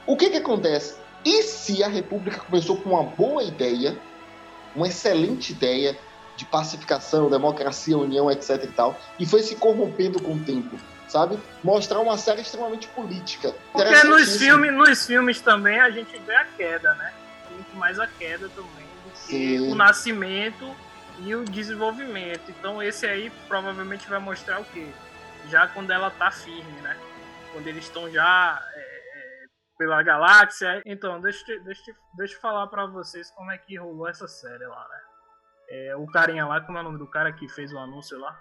[0.07, 0.97] O que que acontece?
[1.25, 3.99] E se a República começou com uma boa ideia,
[4.77, 5.99] uma excelente ideia
[6.37, 10.77] de pacificação, democracia, união, etc e tal, e foi se corrompendo com o tempo,
[11.09, 11.39] sabe?
[11.63, 13.55] Mostrar uma série extremamente política.
[13.73, 17.13] Porque nos filmes, nos filmes também a gente vê a queda, né?
[17.51, 19.71] Muito mais a queda também do que Sim.
[19.71, 20.75] o nascimento
[21.21, 22.51] e o desenvolvimento.
[22.51, 24.89] Então esse aí provavelmente vai mostrar o quê?
[25.49, 26.97] Já quando ela tá firme, né?
[27.53, 29.45] Quando eles estão já é, é,
[29.79, 30.83] pela galáxia.
[30.85, 34.89] Então, deixa, deixa, deixa eu falar pra vocês como é que rolou essa série lá,
[34.89, 35.01] né?
[35.69, 38.39] É, o carinha lá, como é o nome do cara que fez o anúncio lá?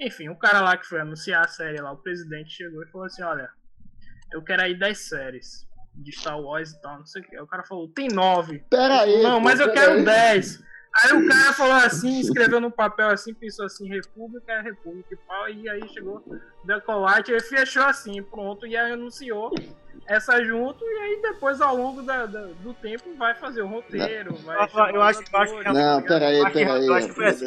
[0.00, 3.06] Enfim, o cara lá que foi anunciar a série lá, o presidente chegou e falou
[3.06, 3.48] assim, olha,
[4.32, 7.36] eu quero aí 10 séries de Star Wars e tal, não sei o que.
[7.36, 8.64] Aí o cara falou, tem 9.
[8.70, 9.22] Pera aí.
[9.22, 10.04] Não, pô, mas eu quero aí.
[10.04, 10.64] 10.
[10.94, 15.16] Aí o cara falou assim, escreveu no papel assim, pensou assim, República é República e
[15.16, 16.22] pau, e aí chegou
[16.64, 19.50] Decolate, aí fechou assim, pronto, e aí anunciou
[20.06, 24.34] essa junto, e aí depois ao longo da, da- do tempo vai fazer o roteiro,
[24.44, 26.04] vai Eu- acho- eu acho que- Não, tá ligado?
[26.06, 26.86] pera aí, Eu acho, que, pera aí.
[26.86, 27.46] eu acho que foi assim,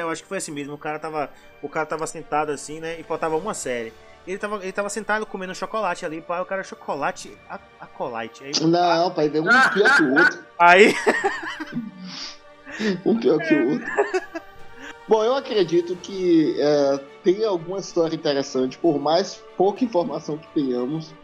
[0.00, 0.74] eu acho que foi assim mesmo.
[0.74, 1.30] O cara tava,
[1.62, 2.98] o cara tava sentado assim, né?
[2.98, 3.92] E faltava uma série.
[4.26, 8.44] Ele tava, ele tava sentado comendo chocolate ali, pá, o cara chocolate, a, a colite.
[8.44, 10.44] Aí, Não, pai, tem um pior que o outro.
[10.58, 10.94] aí
[13.04, 13.86] Um pior que o outro.
[15.08, 21.10] Bom, eu acredito que é, tem alguma história interessante, por mais pouca informação que tenhamos.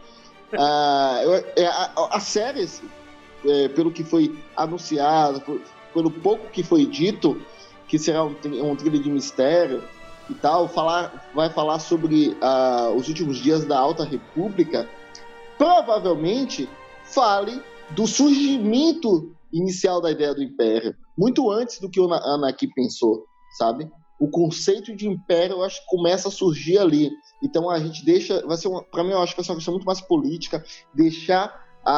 [0.51, 2.81] Ah, eu- é, a- a- séries,
[3.45, 5.61] é, pelo que foi anunciado, por-
[5.93, 7.39] pelo pouco que foi dito,
[7.87, 9.83] que será um, um trilho de mistério
[10.27, 14.89] e tal, falar, vai falar sobre ah, os últimos dias da Alta República,
[15.55, 16.67] provavelmente
[17.13, 22.69] fale do surgimento inicial da ideia do Império, muito antes do que o Na- Anakin
[22.73, 23.25] pensou,
[23.57, 23.91] sabe?
[24.17, 27.11] O conceito de Império, eu acho que começa a surgir ali.
[27.43, 29.73] Então a gente deixa, vai ser para mim eu acho que vai ser uma questão
[29.73, 30.63] muito mais política,
[30.93, 31.53] deixar
[31.85, 31.93] a,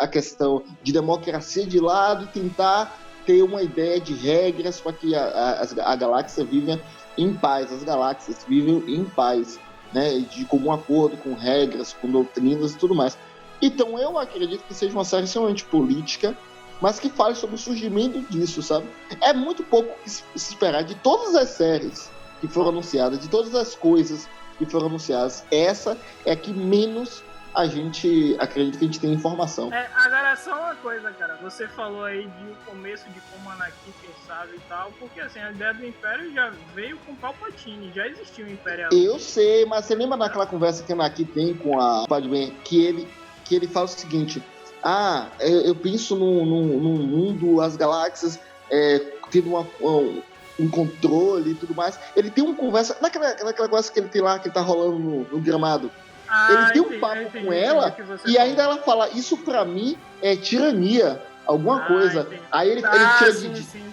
[0.00, 4.92] a, a questão de democracia de lado e tentar ter uma ideia de regras para
[4.92, 6.80] que a, a, a galáxia viva
[7.16, 9.60] em paz, as galáxias vivem em paz,
[9.92, 10.18] né?
[10.20, 13.16] De comum acordo com regras, com doutrinas e tudo mais.
[13.60, 16.36] Então eu acredito que seja uma série extremamente política,
[16.80, 18.88] mas que fale sobre o surgimento disso, sabe?
[19.20, 22.10] É muito pouco que se esperar de todas as séries
[22.40, 25.44] que foram anunciadas, de todas as coisas que foram anunciadas.
[25.50, 27.22] Essa é a que menos
[27.54, 29.72] a gente acredita que a gente tem informação.
[29.72, 31.36] É, agora só uma coisa, cara.
[31.42, 35.50] Você falou aí de o começo de como Anakin pensava e tal, porque assim, a
[35.50, 38.88] ideia do Império já veio com Palpatine, já existia o Império.
[38.92, 42.84] Eu sei, mas você lembra daquela conversa que a Anaki tem com a Padmé, que
[42.84, 43.08] ele,
[43.44, 44.40] que ele fala o seguinte,
[44.82, 48.38] ah, eu, eu penso num, num- num mundo, as galáxias
[48.70, 48.98] é,
[49.30, 50.22] tendo uma- um,
[50.60, 51.98] um controle e tudo mais.
[52.16, 55.24] Ele tem uma conversa, naquela, naquela conversa que ele tem lá, que tá rolando no,
[55.24, 55.90] no gramado,
[56.28, 58.02] Ah, ele tem um entendi, papo entendi, com ela, e
[58.34, 58.40] falou.
[58.40, 62.20] ainda ela fala, isso pra mim é tirania, alguma Ah, coisa.
[62.22, 62.42] entendi.
[62.50, 63.62] Aí ele, ele Ah, tira sim, de...
[63.62, 63.84] sim.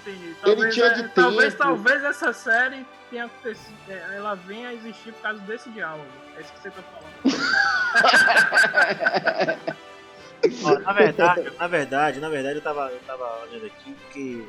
[0.43, 1.63] Talvez, tira é- de talvez, tempo.
[1.63, 6.05] talvez essa série tenha acontecido, é, ela venha a existir por causa desse diálogo.
[6.38, 7.05] É isso que você tá falando.
[10.63, 14.43] ó, na verdade, na verdade, na verdade eu tava, eu tava olhando aqui porque,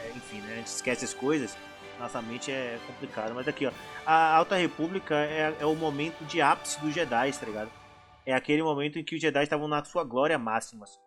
[0.00, 0.52] é, enfim, né?
[0.52, 1.56] A gente esquece as coisas.
[1.98, 3.32] Nossa mente é complicada.
[3.32, 3.72] Mas aqui, ó.
[4.04, 7.70] A Alta República é, é o momento de ápice dos Jedi, tá ligado?
[8.26, 10.98] É aquele momento em que os Jedi estavam na sua glória máxima, assim,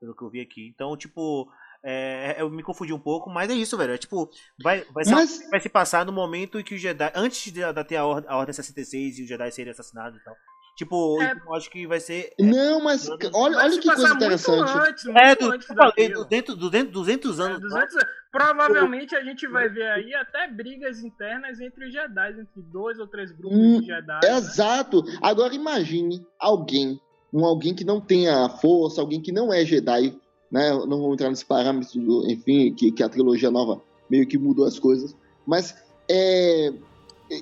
[0.00, 0.66] pelo que eu vi aqui.
[0.74, 1.46] Então, tipo,
[1.84, 3.92] é, eu me confundi um pouco, mas é isso, velho.
[3.92, 4.30] É tipo,
[4.62, 7.12] vai, vai, se, Mas- vai se passar no momento em que os Jedi.
[7.14, 10.24] Antes de, de ter a, Or- a Ordem 66 e os Jedi serem assassinados e
[10.24, 10.34] tal.
[10.80, 11.34] Tipo, É.
[11.46, 12.32] eu acho que vai ser.
[12.40, 13.18] Não, mas olha,
[13.54, 14.88] Vai olha que passar coisa muito interessante.
[14.88, 16.24] Antes, muito É, do, antes eu falei, daquilo.
[16.24, 17.60] 200, 200, 200 É, anos.
[17.60, 17.96] 200
[18.32, 23.06] Provavelmente a gente vai ver aí até brigas internas entre os Jedi, entre dois ou
[23.06, 24.20] três grupos Hum, de Jedi.
[24.24, 24.36] né?
[24.38, 25.02] Exato.
[25.20, 26.98] Agora imagine alguém,
[27.30, 30.16] um alguém que não tenha força, alguém que não é Jedi,
[30.50, 30.70] né?
[30.70, 34.64] Não vou entrar nesse parâmetro, do- enfim, que, que a trilogia nova meio que mudou
[34.64, 35.14] as coisas.
[35.46, 35.74] Mas
[36.10, 36.72] é,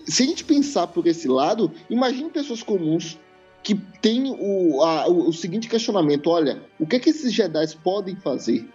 [0.06, 3.16] se a gente pensar por esse lado, imagine pessoas comuns
[3.62, 7.66] que têm o, a- o, o seguinte questionamento: olha, o que é que esses Jedi
[7.82, 8.68] podem fazer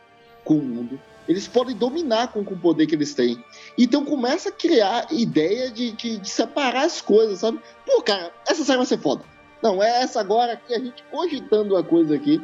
[0.44, 1.00] com o mundo?
[1.28, 3.42] Eles podem dominar com, com o poder que eles têm.
[3.78, 7.60] Então começa a criar ideia de, de, de separar as coisas, sabe?
[7.86, 9.24] Pô, cara, essa série vai ser foda.
[9.62, 12.42] Não, é essa agora aqui, a gente cogitando a coisa aqui.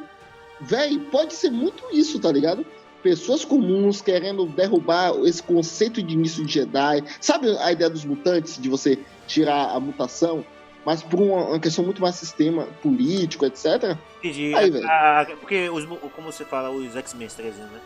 [0.61, 2.65] Véi, pode ser muito isso, tá ligado?
[3.03, 7.03] Pessoas comuns querendo derrubar esse conceito de início de Jedi.
[7.19, 10.45] Sabe a ideia dos mutantes, de você tirar a mutação?
[10.89, 13.95] Mas por uma, questão muito mais sistema político, etc.
[14.17, 14.55] Entendi.
[14.55, 14.83] Aí.
[14.83, 17.81] A- a- porque, os, como você fala, os X-Men, né?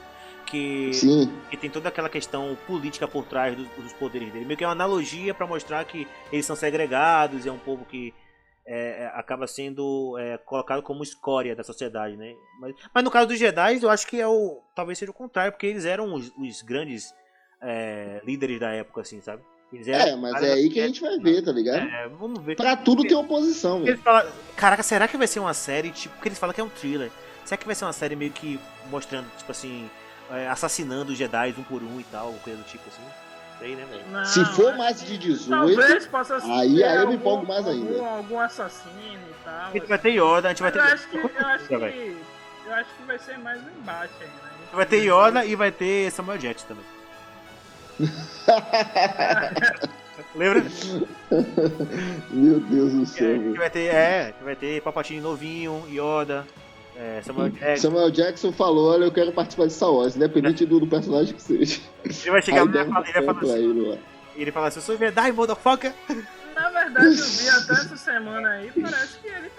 [0.46, 1.30] Que, Sim.
[1.50, 4.46] que tem toda aquela questão política por trás dos, dos poderes dele.
[4.46, 7.84] Meio que é uma analogia pra mostrar que eles são segregados e é um povo
[7.84, 8.14] que
[8.66, 12.34] é, é, acaba sendo é, colocado como escória da sociedade, né?
[12.62, 15.52] Mas, mas no caso dos Jedi, eu acho que é o talvez seja o contrário,
[15.52, 17.14] porque eles eram os, os grandes
[17.62, 19.44] é, líderes da época, assim, sabe?
[19.74, 21.80] Eles eram É, mas é aí que a gente vai ver, tá ligado?
[21.88, 22.56] É, vamos ver.
[22.56, 23.98] Pra tudo tem oposição, velho.
[24.00, 26.70] Falam, Caraca, será que vai ser uma série, tipo, porque eles falam que é um
[26.70, 27.10] thriller.
[27.44, 28.60] Será que vai ser uma série meio que
[28.90, 29.90] mostrando, tipo assim,
[30.32, 33.02] é, assassinando os Jedi um por um e tal, coisa do tipo assim?
[33.60, 34.04] sei, né, velho?
[34.12, 36.52] Não, Se for mais de 18, Talvez possa ser.
[36.52, 38.08] aí- aí eu me algum- empolgo mais algum- ainda.
[38.10, 38.94] Algum assassino
[39.30, 39.54] e tal.
[39.54, 40.80] A gente vai ter Yoda, a gente vai ter.
[40.80, 42.18] eu acho que, eu acho que, velho.
[42.66, 44.34] eu acho que vai ser mais um embate aí, né?
[44.44, 46.84] A gente Vai ter Yoda e vai ter Samuel Jackson também.
[50.36, 50.64] Lembra?
[52.32, 53.28] Meu Deus do É, céu.
[53.28, 53.56] que velho.
[53.56, 56.46] vai ter, é, que vai ter Palpatine novinho, Yoda,
[56.96, 57.82] é, Samuel Jackson.
[57.90, 61.42] Samuel Jackson falou: Olha, eu quero participar de Star Wars, independente do, do personagem que
[61.42, 61.80] seja.
[62.04, 63.98] Ele vai chegar lá e vai falar- ele vai falar assim, ele lá.
[64.36, 65.94] ele fala assim, eu sou Jedi, motherfucker.
[66.56, 69.50] Na verdade, eu vi até essa semana aí, parece que ele em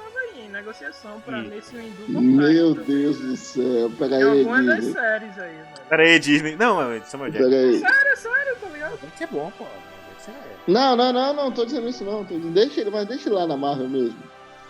[0.55, 1.43] negociação pra Hum.
[1.43, 2.75] nesse Hindu voltar, Meu?
[2.75, 3.91] Deus do céu.
[3.99, 5.67] Pega Em aí, algumas das séries aí, velho.
[5.89, 6.57] Pera aí, Disney.
[6.57, 7.51] Não, é Samuel Jackson.
[7.51, 7.79] Pega aí.
[7.79, 8.99] Sério, sério, tá ligado?
[8.99, 9.65] Tem que ser bom, pô.
[9.65, 10.33] Tem que ser-
[10.73, 12.25] Não, não, não, não, tô dizendo isso não.
[12.25, 14.17] Tô dizendo, deixa ele, mas deixa ele lá na Marvel mesmo.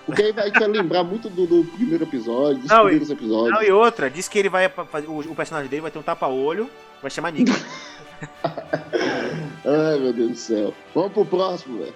[0.07, 3.55] Porque aí vai, vai lembrar muito do, do primeiro episódio, dos Não, primeiros episódios.
[3.55, 4.67] Não, e outra, diz que ele vai.
[5.07, 6.69] O, o personagem dele vai ter um tapa-olho,
[7.01, 7.51] vai chamar Nick.
[9.65, 10.75] Ai, meu Deus do céu.
[10.95, 11.95] Vamos pro próximo, velho.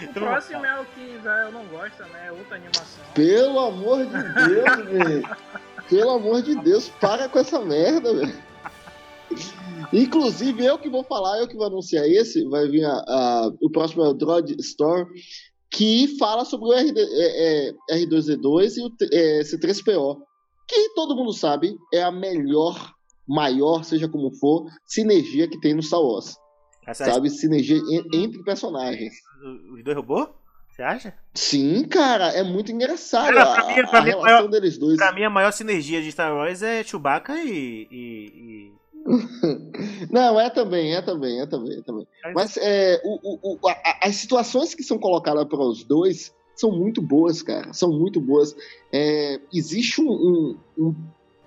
[0.00, 2.26] O Então, próximo é o que Israel não gosta, né?
[2.28, 3.04] É outra animação.
[3.14, 5.36] Pelo amor de Deus, velho.
[5.88, 8.42] Pelo amor de Deus, para com essa merda, velho.
[9.92, 13.70] Inclusive, eu que vou falar, eu que vou anunciar esse, vai vir a, a- o
[13.70, 15.06] próximo é o Droid Store,
[15.70, 17.72] que fala sobre o RD, é, é,
[18.04, 20.18] R2D2 e o é, C3PO,
[20.68, 22.92] que todo mundo sabe é a melhor,
[23.28, 26.34] maior, seja como for, sinergia que tem no Star Wars.
[26.86, 27.28] Essa, Sabe?
[27.30, 29.14] Sinergia en- entre personagens.
[29.74, 30.28] Os dois robôs?
[30.70, 31.14] Você acha?
[31.34, 34.76] Sim, cara, é muito engraçado Cara, a, pra mim- a pra mim, relação maior- deles
[34.78, 34.96] dois.
[34.98, 37.88] Pra mim, a maior sinergia de Star Wars é Chewbacca e.
[37.90, 38.72] e, e-
[40.10, 42.06] Não, é também, é também, é também, é também.
[42.34, 46.70] Mas é, o, o, a- a- as situações que são colocadas para os dois são
[46.72, 47.72] muito boas, cara.
[47.72, 48.54] São muito boas.
[48.92, 50.94] É, existe um, um, um,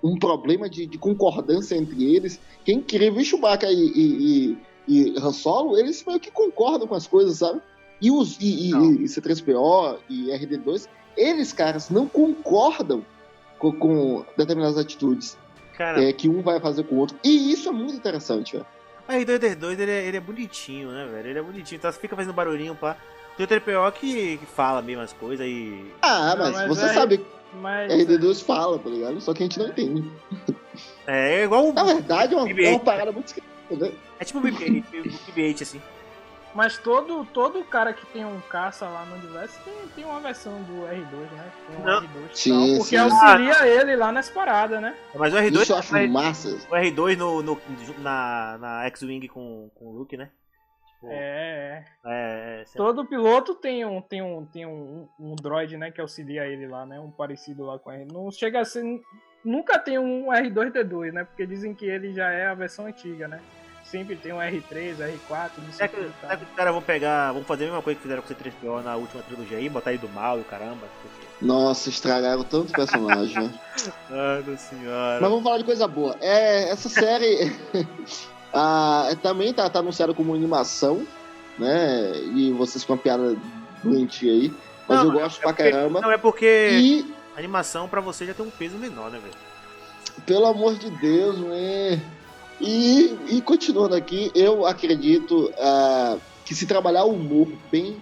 [0.03, 3.19] um problema de, de concordância entre eles, que é incrível.
[3.21, 4.57] E Chewbacca e, e, e,
[4.89, 7.61] e Han Solo, eles meio que concordam com as coisas, sabe?
[8.01, 8.93] E, os, e, e, Não.
[8.93, 13.05] e C3PO e RD2, eles, caras, não concordam
[13.57, 15.37] com, com determinadas atitudes
[15.77, 17.17] Cara, é, que um vai fazer com o outro.
[17.23, 18.65] E isso é muito interessante, velho.
[19.07, 21.27] o R2D2 ele é, ele é bonitinho, né, velho?
[21.29, 21.91] Ele é bonitinho, tá?
[21.91, 22.97] Fica fazendo barulhinho, pá.
[23.37, 25.85] Tem o TPO que, que fala mesmo as coisas e.
[26.01, 27.25] Ah, Não, mas, mas você é- sabe
[27.61, 27.91] Mas.
[27.93, 29.21] RD2 fala, tá ligado?
[29.21, 30.11] Só que a gente não entende.
[31.07, 31.73] É, é igual o.
[31.73, 32.65] Na verdade, é uma, BB-8.
[32.65, 33.48] é uma parada muito esquisita?
[34.19, 35.81] É tipo o BB-8, o BB-8, assim.
[36.53, 40.61] Mas todo, todo cara que tem um caça lá no universo tem, tem uma versão
[40.63, 41.51] do R2, né?
[41.67, 42.01] Tem um Não.
[42.01, 42.97] R2 e Sim, tal, porque sim.
[42.97, 44.97] auxilia ele lá nas paradas, né?
[45.13, 45.61] Mas o R2.
[45.61, 46.49] Isso eu acho o massa.
[46.49, 47.61] O R2 no, no,
[47.99, 50.31] na, na X-Wing com, com o Luke, né?
[50.99, 51.85] Tipo, É, é.
[52.05, 56.45] é, é, Todo piloto tem um, tem um, tem um, um droid, né, que auxilia
[56.45, 56.99] ele lá, né?
[56.99, 58.11] Um parecido lá com ele.
[58.11, 58.83] Não chega a ser.
[59.45, 61.23] Nunca tem um R2D2, né?
[61.23, 63.39] Porque dizem que ele já é a versão antiga, né?
[63.89, 66.01] Sempre tem um R3, R4, não sei o que, que.
[66.01, 66.37] será tal.
[66.37, 67.31] que os caras vão pegar.
[67.31, 69.91] Vão fazer a mesma coisa que fizeram com o C3PO na última trilogia aí, botar
[69.91, 70.87] ele do mal e caramba?
[71.41, 73.51] Nossa, estragaram tantos personagens, né?
[74.45, 75.19] Nossa senhora.
[75.21, 76.15] Mas vamos falar de coisa boa.
[76.21, 77.51] É, essa série
[78.53, 81.05] ah, também tá, tá anunciada como animação,
[81.57, 82.11] né?
[82.35, 83.35] E vocês com uma piada
[83.83, 84.53] doentia aí.
[84.87, 86.01] Mas Não, eu gosto pra porque- caramba.
[86.01, 89.33] Não, é porque E, a animação pra você já tem um peso menor, né, velho?
[90.25, 92.01] pelo amor de Deus, né?
[92.59, 97.97] E, e continuando aqui, eu acredito ah, que se trabalhar o humor bem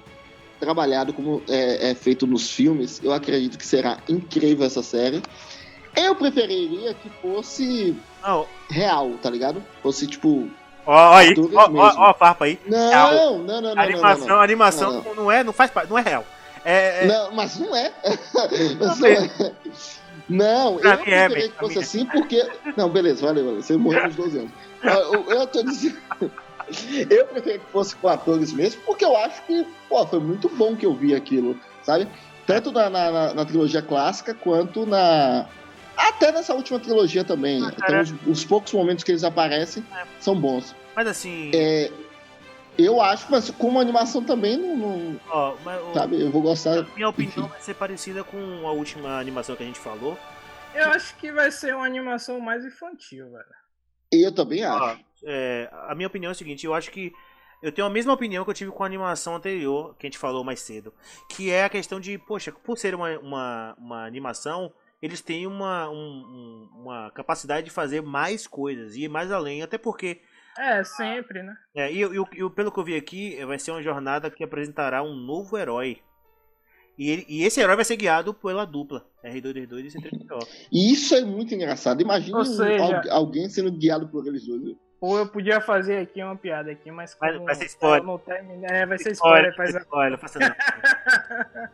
[0.60, 5.22] trabalhado como é, é feito nos filmes, eu acredito que será incrível essa série.
[5.96, 9.64] Eu preferiria que fosse Não, real, tá ligado?
[9.82, 10.50] Fosse tipo.
[10.86, 12.60] ó, ó aí, ó, ó, ó a farpa aí.
[12.66, 13.14] Não, Real.
[13.14, 14.42] não, não, não, A não, animação, não, não.
[14.42, 16.26] animação Não, Não, é, não faz parte, não é real.
[16.66, 17.92] É, é- Não, mas não é.
[18.80, 19.54] Mas não é.
[20.30, 22.46] Não, Pra eu é, preferia bem, que fosse assim porque.
[22.76, 23.62] Não, beleza, valeu, valeu.
[23.62, 24.52] Você morreu aos 12 anos.
[24.84, 25.98] Eu, eu tô dizendo.
[27.10, 30.76] Eu preferia que fosse com atores mesmo, porque eu acho que, pô, foi muito bom
[30.76, 32.06] que eu vi aquilo, sabe?
[32.46, 35.46] Tanto na, na, na- trilogia clássica quanto na.
[35.96, 37.64] Até nessa última trilogia também.
[37.64, 40.04] Ah, Então, os, os poucos momentos que eles aparecem É.
[40.20, 40.76] são bons.
[40.94, 41.90] mas assim, É,
[42.78, 46.84] eu acho, mas como animação também não, não- ó, mas, sabe, eu vou gostar.
[46.96, 50.18] minha opinião vai ser parecida com a última animação que a gente falou.
[50.76, 53.46] Eu acho que vai ser uma animação mais infantil, velho.
[54.12, 55.02] Eu também Ó, acho.
[55.26, 57.12] é, a minha opinião é a seguinte, eu acho que
[57.64, 60.20] eu tenho a mesma opinião que eu tive com a animação anterior, que a gente
[60.20, 60.94] falou mais cedo.
[61.30, 64.72] Que é a questão de, poxa, por ser uma, uma, uma animação,
[65.02, 65.96] eles têm uma, um-
[66.76, 70.22] um- uma capacidade de fazer mais coisas, e ir mais além, até porque
[70.58, 71.56] É, sempre, né?
[71.76, 74.44] É, e, e o- e pelo que eu vi aqui, vai ser uma jornada que
[74.44, 76.00] apresentará um novo herói.
[76.98, 80.40] E, ele- e esse herói vai ser guiado pela dupla, R2D2 e C3PO.
[80.72, 82.02] E isso é muito engraçado.
[82.02, 84.76] Imagina um- seja- al- alguém sendo guiado por eles dois.
[85.00, 88.04] Ou eu podia fazer aqui uma piada aqui, mas Vai- como vai ser spoiler.
[88.04, 90.20] não termina- é, vai ser spoiler, Spoiler, spoiler.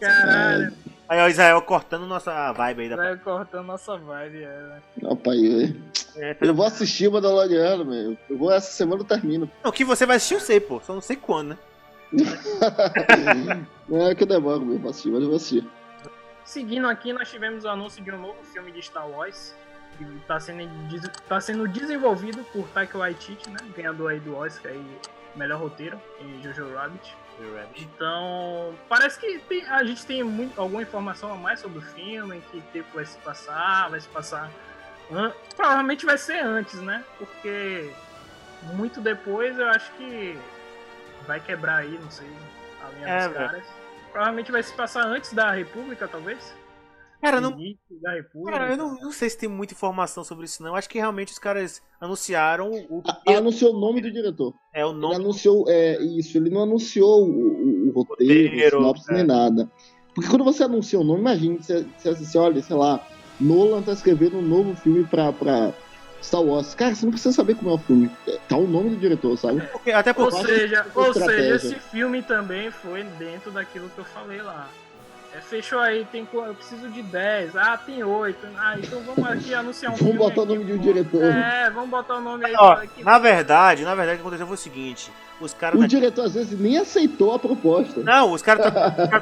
[0.00, 0.72] Caralho,
[1.12, 4.44] Aí ó, Israel cortando nossa vibe aí da vai cortando nossa vibe.
[4.44, 4.78] É.
[5.02, 5.76] Rapaz, eu,
[6.16, 8.16] é, eu vou assistir o Mandaloriano, meu.
[8.30, 9.50] Eu vou essa semana eu termino.
[9.62, 10.80] Não, o que você vai assistir eu sei, pô.
[10.80, 11.58] Só não sei quando, né?
[13.88, 15.66] Não é que eu demoro mesmo pra assistir, mas eu vou assistir.
[16.46, 19.54] Seguindo aqui, nós tivemos o anúncio de um novo filme de Star Wars,
[19.98, 23.58] que está sendo, des- tá sendo desenvolvido por Taika Waititi, né?
[23.76, 24.82] Ganhador aí do Oscar aí,
[25.36, 27.14] melhor roteiro em Jojo Rabbit.
[27.82, 32.36] Então, parece que tem- a gente tem muito, alguma informação a mais sobre o filme,
[32.36, 34.50] em que tempo vai se passar, vai se passar.
[35.10, 37.04] an- provavelmente vai ser antes, né?
[37.18, 37.90] Porque
[38.74, 40.38] muito depois eu acho que
[41.26, 42.30] vai quebrar aí, não sei,
[42.82, 43.64] a linha É, dos caras.
[44.10, 46.54] Provavelmente vai se passar antes da República, talvez?
[47.22, 48.58] Cara, não, Início da República.
[48.58, 50.74] cara, eu não, não sei se tem muita informação sobre isso, não.
[50.74, 53.00] Acho que realmente os caras anunciaram o.
[53.06, 54.52] Ah, Anunciou o nome do diretor.
[54.74, 55.14] É o Ele nome.
[55.14, 59.14] anunciou, é, isso, ele não anunciou o, o- o roteiro, Roteiro, o sinopse, é.
[59.14, 59.70] nem nada.
[60.14, 63.00] Porque quando você anuncia o nome, imagine, você, você, você olha, sei lá,
[63.40, 65.72] Nolan tá escrevendo um novo filme pra, pra
[66.22, 66.74] Star Wars.
[66.74, 68.10] Cara, você não precisa saber como é o filme.
[68.26, 69.60] É, Tá o nome do diretor, sabe?
[69.72, 70.36] Porque- até Ou porque.
[70.36, 71.58] acho seja, ou estratégia.
[71.60, 74.68] seja, esse filme também foi dentro daquilo que eu falei lá.
[75.34, 77.56] É, fechou aí, tem, eu preciso de 10.
[77.56, 78.46] Ah, tem 8.
[78.58, 80.18] Ah, então vamos aqui anunciar um Vamos filme.
[80.18, 81.24] botar o aqui, nome de um diretor.
[81.24, 82.54] É, vamos botar o nome aí.
[82.58, 83.02] Ó, aqui.
[83.02, 85.10] na verdade, na verdade, o que aconteceu foi o seguinte:
[85.40, 85.78] os caras.
[85.78, 88.00] O da- diretor às vezes nem aceitou a proposta.
[88.02, 88.66] Não, os caras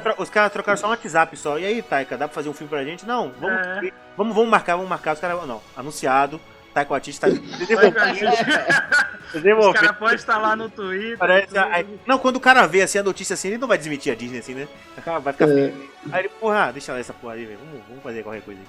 [0.01, 1.57] tro- os caras trocaram só um WhatsApp só.
[1.57, 3.05] E aí, Taika, dá pra fazer um filme pra gente?
[3.07, 3.91] Não, vamos, É.
[4.17, 5.13] vamos, vamos marcar, vamos marcar.
[5.13, 6.41] Os caras, não, anunciado.
[6.73, 11.17] Taika Waititi tá cara, Os caras podem estar lá no Twitter.
[11.17, 14.11] Parece, aí- não, quando o cara vê assim a notícia assim, ele não vai desmentir
[14.11, 14.67] a Disney assim, né?
[15.23, 15.53] Vai ficar É.
[15.53, 15.89] feio.
[16.11, 17.59] Aí ele, porra, deixa lá essa porra aí, velho.
[17.65, 18.67] Vamos, vamos fazer qualquer coisa aí.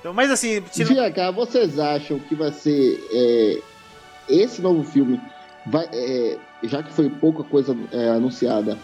[0.00, 3.60] Então, mas assim, tira- cá, vocês acham que vai ser é,
[4.28, 5.20] esse novo filme,
[5.66, 8.78] vai, é, já que foi pouca coisa é, anunciada,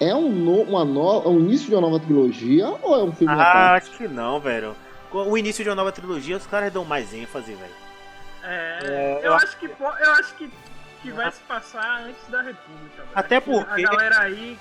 [0.00, 3.12] é um, no, uma no, é um início de uma nova trilogia ou é um
[3.12, 4.74] filme Ah, acho que não, velho.
[5.12, 7.72] O início de uma nova trilogia, os caras dão mais ênfase, velho.
[8.48, 10.50] É, É, eu eu acho que po- eu acho que,
[11.02, 12.96] que vai se passar antes da República.
[13.02, 13.10] velho.
[13.14, 14.58] Até Acho que porque- a galera aí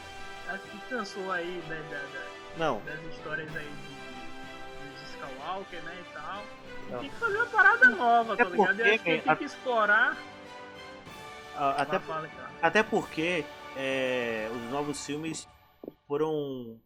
[0.50, 2.26] acho que cansou aí da, da- da-
[2.58, 6.44] Não, das histórias aí de, de, Skywalker, né, e tal.
[6.90, 7.00] Não.
[7.00, 8.68] Tem que fazer uma parada nova, Até tá ligado?
[8.68, 10.18] porque, Eu acho que tem a- que explorar.
[11.78, 12.30] até, fala,
[12.62, 13.46] até porque
[13.78, 15.48] é, os novos filmes
[16.08, 16.80] foram.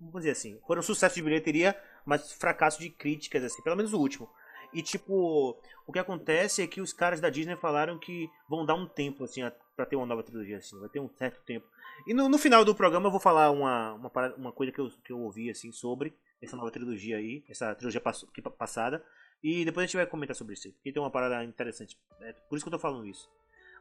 [0.00, 3.98] Vamos dizer assim, foram sucesso de bilheteria, mas fracasso de críticas, assim, pelo menos o
[3.98, 4.30] último.
[4.72, 5.56] E tipo,
[5.86, 9.24] o que acontece é que os caras da Disney falaram que vão dar um tempo,
[9.24, 11.66] assim, a- pra ter uma nova trilogia, assim, vai ter um certo tempo.
[12.06, 14.90] E no, no final do programa eu vou falar uma, uma, uma coisa que eu,
[15.04, 19.04] que eu ouvi, assim, sobre essa nova trilogia aí, essa trilogia pass- passada.
[19.42, 21.96] E depois a gente vai comentar sobre isso aí, porque tem uma parada interessante.
[22.20, 23.28] É por isso que eu tô falando isso.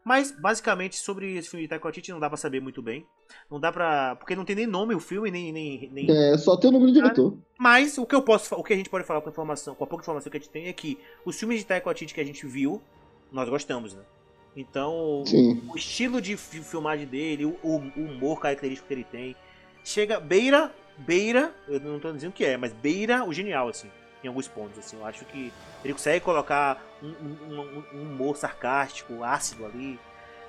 [0.10, 3.06] Mas, basicamente, sobre esse filme de Taika Waititi não dá pra saber muito bem.
[3.48, 4.16] Não dá pra...
[4.16, 5.52] Porque não tem nem nome o filme, nem...
[5.54, 6.08] nem, nem...
[6.10, 7.38] É, só tem o nome do diretor.
[7.60, 9.84] Mas o que eu posso, o que a gente pode falar com a informação, com
[9.84, 12.22] a pouca informação que a gente tem é que os filmes de Taika Waititi que
[12.22, 12.82] a gente viu,
[13.32, 14.02] nós gostamos, né?
[14.56, 15.62] Então, Sim.
[15.72, 19.36] o estilo de fi- filmagem dele, o, o humor característico que ele tem,
[19.84, 23.90] chega beira, beira, eu não tô dizendo que é, mas beira o genial assim,
[24.24, 24.98] em alguns pontos assim.
[24.98, 25.52] Eu acho que
[25.84, 30.00] ele consegue colocar um, um- um- um humor sarcástico, ácido ali.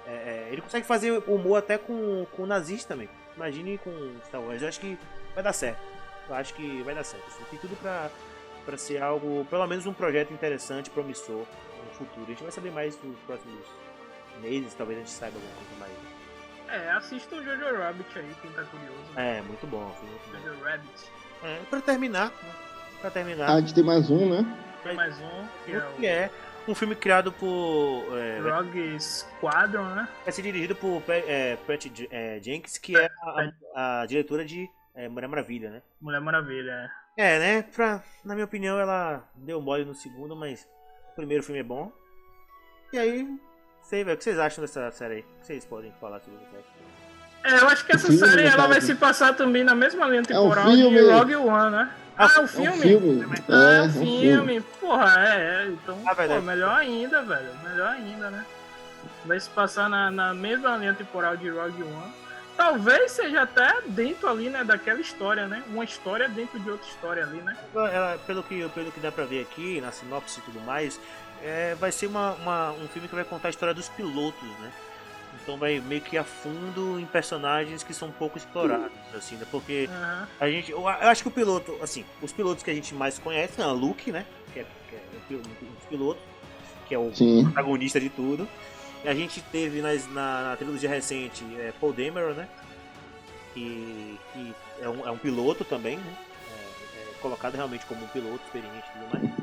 [0.06, 3.08] É, é, ele consegue fazer humor até com, com nazista também.
[3.36, 3.90] Imagine com
[4.26, 4.60] Star Wars.
[4.62, 4.98] Eu acho que
[5.34, 5.80] vai dar certo.
[6.28, 7.26] Eu acho que vai dar certo.
[7.28, 7.44] assim.
[7.50, 8.10] Tem tudo pra,
[8.64, 11.44] pra ser algo, pelo menos um projeto interessante, promissor
[11.86, 12.24] no futuro.
[12.26, 13.64] A gente vai saber mais nos próximos
[14.40, 16.20] meses, talvez a gente saiba alguma coisa mais.
[16.82, 19.12] É, assista o Jojo Rabbit aí, quem tá curioso.
[19.14, 19.38] né?
[19.38, 20.38] É, muito bom, muito bom.
[20.48, 21.12] Jojo Rabbit.
[21.42, 22.32] É, pra terminar?
[23.00, 24.56] Pra terminar, Ah, a gente tem mais um, né?
[24.82, 26.30] Tem mais um, que é o que é
[26.68, 28.04] um filme criado por.
[28.18, 30.08] É, Rogue Squadron, né?
[30.24, 34.44] vai ser dirigido por é, Patty J- é, Jenkins, que é a, a- a diretora
[34.44, 35.82] de é, Mulher Maravilha, né?
[36.00, 37.34] Mulher Maravilha, é.
[37.34, 37.62] É, né?
[37.74, 40.66] Pra, na minha opinião, ela deu mole no segundo, mas
[41.12, 41.92] o primeiro filme é bom.
[42.92, 43.28] E aí,
[43.82, 45.20] sei, velho, o que vocês acham dessa série aí?
[45.20, 46.62] O que vocês podem falar sobre isso aí?
[47.42, 50.18] É, eu acho que essa filme, série ela vai se passar também na mesma linha
[50.18, 50.90] É um temporal filme.
[50.98, 51.90] de Rogue One, né?
[52.18, 52.68] Ah, Ah, é o um filme?
[52.92, 53.36] É um filme.
[53.48, 54.20] Ah, É, é um filme.
[54.20, 54.60] filme.
[54.78, 55.66] Porra, é, é.
[55.68, 57.48] Então, Ah, pô, melhor ainda, velho.
[57.64, 58.44] Melhor ainda, né?
[59.24, 62.12] Vai se passar na, na mesma linha temporal de Rogue One.
[62.56, 65.62] Talvez seja até dentro ali, né, daquela história, né?
[65.68, 67.56] Uma história dentro de outra história ali, né?
[67.74, 71.00] Ela, pelo, que, pelo que dá pra ver aqui, na sinopse e tudo mais,
[71.42, 74.70] é, vai ser uma, uma- um filme que vai contar a história dos pilotos, né?
[75.42, 79.46] Então vai meio que a fundo em personagens que são pouco explorados, assim, né?
[79.50, 80.28] Porque Aham.
[80.38, 80.70] a gente.
[80.70, 83.66] Eu, acho que o piloto, assim, os pilotos que a gente mais conhece, né?
[83.66, 84.26] Luke, né?
[84.52, 84.66] Que é,
[85.28, 86.22] que é um dos pilotos.
[86.86, 87.44] que é o Sim.
[87.44, 88.46] protagonista de tudo.
[89.02, 92.46] E a gente teve nas, na, na trilogia recente é, Paul Dameron, né?
[93.54, 96.14] Que, que é, um, é um piloto também, né?
[96.50, 99.34] É, é colocado realmente como um piloto experiente e tudo mais.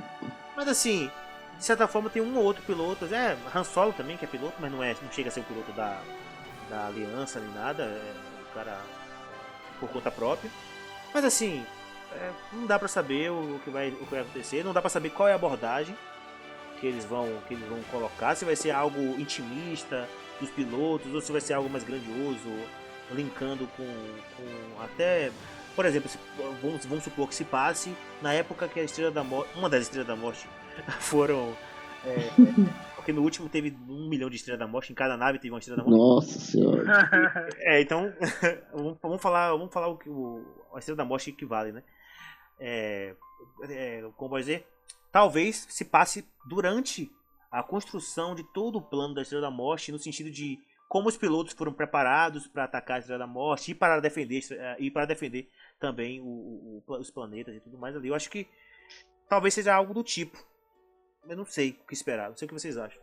[0.55, 1.09] Mas assim,
[1.57, 3.05] de certa forma tem um ou outro piloto.
[3.13, 5.43] É, Han Solo também, que é piloto, mas não, é, não chega a ser o
[5.43, 5.99] piloto da,
[6.69, 7.83] da aliança nem nada.
[7.83, 10.49] É um cara é, por conta própria.
[11.13, 11.65] Mas assim,
[12.13, 14.89] é, não dá pra saber o que, vai, o que vai acontecer, não dá pra
[14.89, 15.95] saber qual é a abordagem
[16.79, 20.07] que eles vão que eles vão colocar, se vai ser algo intimista
[20.39, 22.49] dos pilotos ou se vai ser algo mais grandioso,
[23.11, 23.85] linkando com,
[24.35, 25.31] com até,
[25.75, 26.09] por exemplo,
[26.61, 29.83] vamos, vamos supor que se passe na época que a Estrela da Morte, uma das
[29.83, 30.47] Estrelas da Morte
[30.99, 31.55] foram
[32.05, 32.29] é,
[33.07, 35.59] porque no último teve um milhão de Estrelas da Morte, em cada nave teve uma
[35.59, 35.97] Estrela da Morte.
[35.97, 37.49] Nossa senhora.
[37.59, 38.13] É, então
[39.01, 41.83] vamos falar, vamos falar o que o a Estrela da Morte equivale, né?
[42.59, 43.15] É,
[43.69, 44.67] é, como pode dizer,
[45.11, 47.09] talvez se passe durante
[47.49, 50.59] a construção de todo o plano da Estrela da Morte, no sentido de
[50.89, 54.41] como os pilotos foram preparados para atacar a Estrela da Morte e para defender
[54.79, 55.49] e para defender
[55.79, 58.09] também o, o, os planetas e tudo mais ali.
[58.09, 58.47] Eu acho que
[59.29, 60.37] talvez seja algo do tipo.
[61.29, 62.29] Eu não sei o que esperar.
[62.29, 63.01] Não sei o que vocês acham.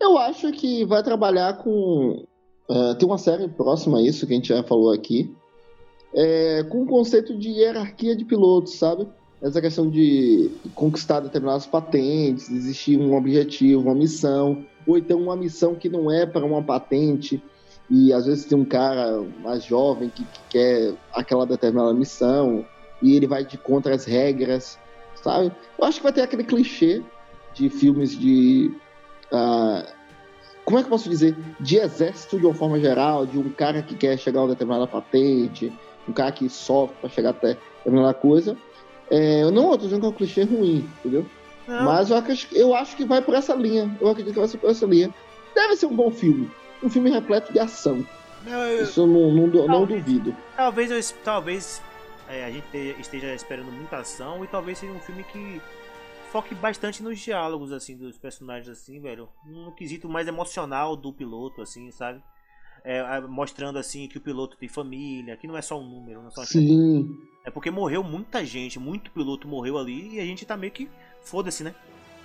[0.00, 2.26] Eu acho que vai trabalhar com.
[2.68, 5.34] Uh, tem uma série próxima a isso que a gente já falou aqui.
[6.14, 9.08] É, com o conceito de hierarquia de pilotos, sabe?
[9.44, 15.74] essa questão de conquistar determinadas patentes, existir um objetivo, uma missão, ou então uma missão
[15.74, 17.42] que não é para uma patente,
[17.90, 22.64] e às vezes tem um cara mais jovem que, que, quer aquela determinada missão,
[23.02, 24.78] e ele vai de contra as regras,
[25.24, 25.52] sabe?
[25.78, 27.02] Eu acho que vai ter aquele clichê
[27.52, 28.70] de filmes de.
[29.32, 29.92] Uh,
[30.64, 31.36] como é que eu posso dizer?
[31.58, 34.86] De exército de uma forma geral, de um cara que quer chegar a uma determinada
[34.86, 35.72] patente,
[36.08, 38.56] um cara que sofre para chegar até determinada coisa
[39.10, 41.26] é, eu não estou dizendo que é um clichê ruim, entendeu?
[41.66, 41.84] Não.
[41.84, 42.22] Mas eu,
[42.52, 43.94] eu acho que vai por essa linha.
[44.00, 45.12] Eu acredito que vai ser por essa linha.
[45.54, 46.50] Deve ser um bom filme.
[46.82, 48.04] Um filme repleto de ação.
[48.44, 50.36] Não, eu, Isso eu não, não, talvez, não duvido.
[50.56, 51.82] Talvez, eu, talvez
[52.34, 52.66] é, a gente
[52.98, 55.60] esteja esperando muita ação e talvez seja um filme que
[56.30, 59.28] foque bastante nos diálogos assim dos personagens assim, velho.
[59.46, 62.22] No quesito mais emocional do piloto assim, sabe?
[62.82, 66.28] É, mostrando assim que o piloto tem família, que não é só um número, não
[66.28, 67.16] é só Sim.
[67.44, 70.90] É porque morreu muita gente, muito piloto morreu ali e a gente tá meio que
[71.22, 71.74] foda-se, né?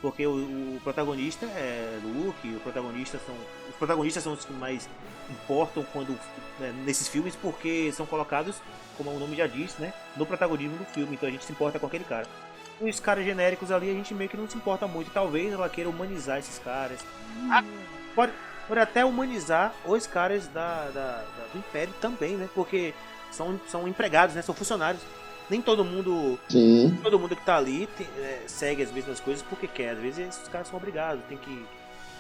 [0.01, 3.36] Porque o, o, protagonista é Luke, o protagonista são
[3.80, 4.88] protagonistas são os que mais
[5.30, 6.12] importam quando
[6.60, 8.56] né, nesses filmes porque são colocados,
[8.98, 11.16] como o nome já diz, né, no protagonismo do filme.
[11.16, 12.28] Então a gente se importa com aquele cara.
[12.80, 15.12] Os caras genéricos ali a gente meio que não se importa muito.
[15.12, 17.00] Talvez ela queira humanizar esses caras.
[17.38, 17.50] Hum.
[17.52, 17.64] Ah,
[18.16, 18.34] pode,
[18.68, 22.48] pode até humanizar os caras da, da, da, do Império também, né?
[22.54, 22.94] Porque
[23.32, 24.42] são, são empregados, né?
[24.42, 25.02] São funcionários.
[25.50, 26.40] Nem todo mundo.
[26.48, 26.98] Sim.
[27.02, 29.90] Todo mundo que tá ali tem, é, segue as mesmas coisas porque quer.
[29.90, 31.66] Às vezes esses caras são obrigados, tem que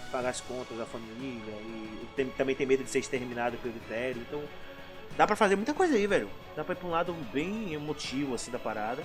[0.09, 4.21] pagar as contas da família e, tem, também tem medo de ser exterminado pelo Império.
[4.21, 4.41] Então
[5.17, 6.29] dá pra fazer muita coisa aí, velho.
[6.55, 9.03] Dá pra ir pra um lado bem emotivo assim da parada.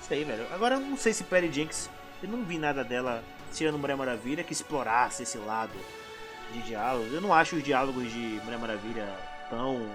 [0.00, 0.46] Isso aí, velho.
[0.52, 1.90] Agora eu não sei se Perry Jenks.
[2.22, 5.72] Eu não vi nada dela tirando Mulher Maravilha que explorasse esse lado
[6.52, 7.12] de diálogos.
[7.12, 9.08] Eu não acho os diálogos de Mulher Maravilha
[9.48, 9.88] tão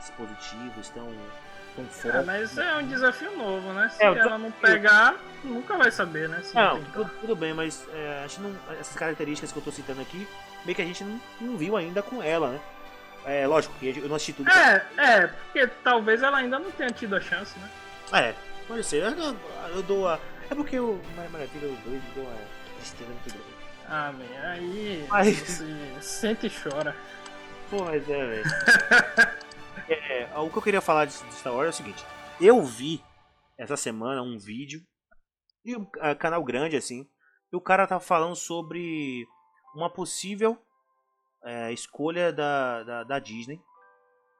[0.00, 1.08] expositivos, tão,
[2.04, 3.88] É, mas é um desafio novo, né?
[3.90, 4.38] Se é, ela tô...
[4.38, 5.14] não pegar,
[5.44, 6.40] nunca vai saber, né?
[6.54, 10.00] não, tudo, tudo, bem, mas é, a gente não, essas características que eu tô citando
[10.00, 10.26] aqui,
[10.64, 12.60] meio que a gente não, não viu ainda com ela, né?
[13.26, 14.48] É lógico que eu não assisti tudo.
[14.50, 17.68] É, é, porque talvez ela ainda não tenha tido a chance, né?
[18.12, 18.34] É,
[18.68, 19.02] pode ser.
[19.02, 19.36] Eu,
[19.74, 20.18] eu dou a.
[20.48, 22.36] É porque o Maravilha 2 deu uma
[22.78, 23.56] tristeza muito grande.
[23.88, 25.04] Ah, man, aí.
[25.08, 25.62] Mas...
[26.00, 26.94] Sente e chora.
[27.68, 28.44] Pô, mas é, velho.
[29.88, 32.04] é, o que eu queria falar de, Star Wars é o seguinte:
[32.40, 33.02] eu vi
[33.58, 34.80] essa semana um vídeo,
[35.64, 37.08] e um uh, canal grande assim,
[37.52, 39.26] e o cara tá falando sobre
[39.74, 40.58] uma possível
[41.44, 43.60] é, escolha da, da, da Disney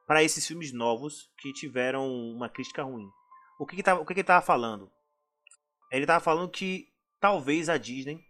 [0.07, 3.09] para esses filmes novos que tiveram uma crítica ruim.
[3.59, 4.90] O que, que, tava, o que, que ele tava falando?
[5.90, 6.88] Ele tava falando que
[7.20, 8.20] talvez a Disney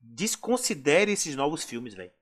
[0.00, 2.12] desconsidere esses novos filmes, velho.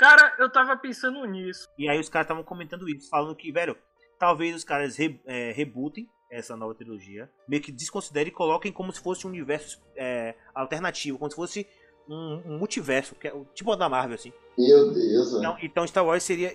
[0.00, 1.68] Cara, eu tava pensando nisso.
[1.76, 3.76] E aí os caras estavam comentando isso, falando que, velho,
[4.18, 8.90] talvez os caras re, é, rebootem essa nova trilogia, meio que desconsiderem e coloquem como
[8.94, 11.66] se fosse um universo é, alternativo, como se fosse
[12.08, 14.32] um, um multiverso, que é, tipo da Marvel, assim.
[14.56, 16.50] Meu Deus, então, então Star Wars seria,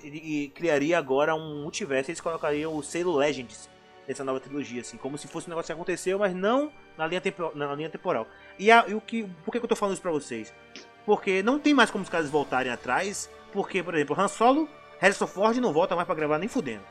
[0.50, 3.70] criaria agora um multiverso e eles colocariam o selo Legends
[4.08, 7.22] nessa nova trilogia, assim, como se fosse um negócio que aconteceu, mas não na linha,
[7.22, 8.26] tempo, na linha temporal.
[8.58, 10.52] E, a, e o que, por que, que eu tô falando isso pra vocês?
[11.06, 14.68] Porque não tem mais como os caras voltarem atrás, porque, por exemplo, Han Solo,
[14.99, 16.84] Harrison Ford não volta mais pra gravar nem fudendo.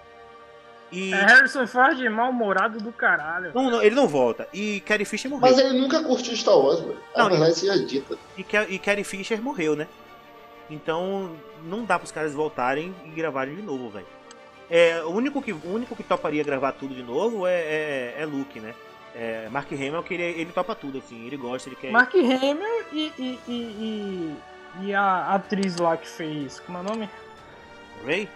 [0.92, 1.12] E...
[1.12, 3.50] É Harrison Ford mal-humorado do caralho.
[3.54, 4.48] Não, não, ele não volta.
[4.52, 5.50] E Carrie Fisher morreu.
[5.50, 6.98] Mas ele nunca curtiu Star Wars, velho.
[7.16, 8.16] Não, verdade seja dita.
[8.38, 9.88] E, e Carrie Fisher morreu, né?
[10.70, 11.32] Então
[11.64, 14.06] não dá pros caras voltarem e gravarem de novo, velho.
[14.70, 18.26] É, o, único que, o único que toparia gravar tudo de novo é, é, é
[18.26, 18.74] Luke, né?
[19.14, 21.92] É, Mark Hamill, que ele, ele topa tudo, assim, ele gosta, ele quer.
[21.92, 24.36] Mark Hamill e, e, e, e,
[24.86, 26.58] e a atriz lá que fez.
[26.60, 27.08] Como é o nome?
[28.04, 28.28] Ray?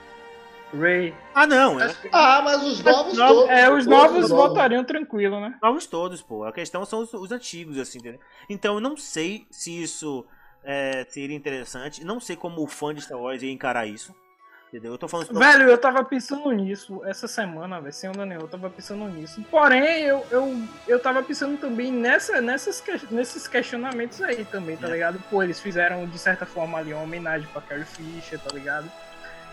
[0.72, 1.14] Ray.
[1.34, 1.94] Ah, não, é.
[2.12, 3.50] Ah, mas os novos todos.
[3.50, 5.58] É, os novos votariam tranquilo, né?
[5.62, 6.44] Novos todos, pô.
[6.44, 8.20] A questão são os, os antigos, assim, entendeu?
[8.48, 10.24] Então eu não sei se isso
[10.62, 12.04] é, seria interessante.
[12.04, 14.14] Não sei como o fã de Star Wars ia encarar isso.
[14.68, 14.92] Entendeu?
[14.92, 18.44] Eu tô falando isso Velho, eu tava pensando nisso essa semana, velho, sem onda nenhuma,
[18.44, 19.42] eu tava pensando nisso.
[19.50, 24.90] Porém, eu, eu, eu tava pensando também nessa, nessas, nesses questionamentos aí também, tá É.
[24.92, 25.18] ligado?
[25.30, 28.90] Pô, eles fizeram, de certa forma, ali uma homenagem pra Carrie Fisher, tá ligado?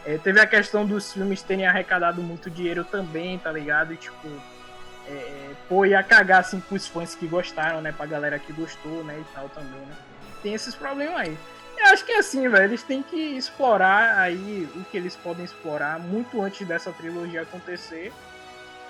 [0.05, 3.93] É, teve a questão dos filmes terem arrecadado muito dinheiro também, tá ligado?
[3.93, 4.27] E, tipo,
[5.07, 7.93] é, pô, ia cagar, assim, pros fãs que gostaram, né?
[7.95, 9.95] Pra galera que gostou, né, e tal também, né?
[10.43, 11.37] Tem esses problemas aí.
[11.77, 15.45] Eu acho que é assim, velho, eles têm que explorar aí o que eles podem
[15.45, 18.11] explorar muito antes dessa trilogia acontecer.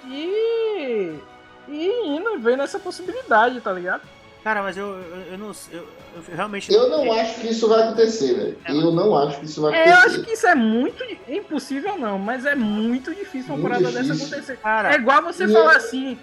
[0.08, 1.20] E.
[1.68, 4.02] E indo vendo essa possibilidade, tá ligado?
[4.44, 7.82] Cara, mas eu, eu, eu não eu, eu realmente Eu não acho que isso vai
[7.82, 8.58] acontecer, velho.
[8.64, 10.08] É, Eu não acho que isso vai É, eu acontecer.
[10.16, 11.04] acho que isso é muito.
[11.28, 14.58] É impossível não, mas é muito difícil uma Muito parada dessa acontecer.
[14.58, 16.20] Cara, É igual você falar eu- assim.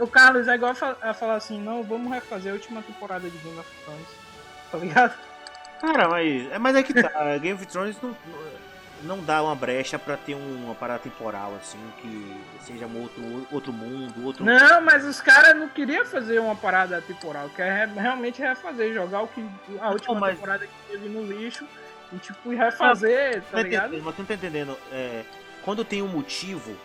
[0.00, 3.58] O Carlos é igual a falar assim, não, vamos refazer a última temporada de Game
[3.58, 4.06] of Thrones.
[4.72, 5.14] Tá ligado?
[5.80, 7.10] Cara, mas, é- mas é que tá.
[7.38, 8.16] Game of Thrones não,
[9.02, 13.72] não dá uma brecha pra ter uma parada temporal, assim, que seja um outro, outro
[13.72, 14.44] mundo, outro.
[14.44, 19.22] Não, mas os caras não queriam fazer uma parada temporal, quer re- realmente refazer, jogar
[19.22, 19.44] o que
[19.80, 21.66] a última Não, mas- temporada que teve no lixo
[22.12, 24.00] e tipo refazer, tá Tá ligado?
[24.02, 24.76] Mas tu não tá entendendo?
[24.90, 25.24] É,
[25.62, 26.76] quando tem um motivo,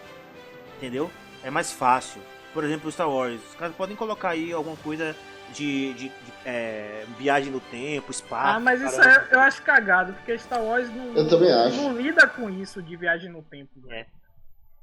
[0.77, 1.09] entendeu?
[1.43, 2.21] É mais fácil.
[2.53, 3.39] Por exemplo, Star Wars.
[3.49, 5.15] Os caras podem colocar aí alguma coisa
[5.53, 6.13] de, de- de,
[6.45, 8.57] é, viagem no tempo, espaço.
[8.57, 11.75] Ah, mas isso é, eu acho cagado, porque Star Wars não, Eu também acho.
[11.77, 13.71] não lida com isso de viagem no tempo.
[13.81, 13.93] velho.
[13.93, 14.05] É.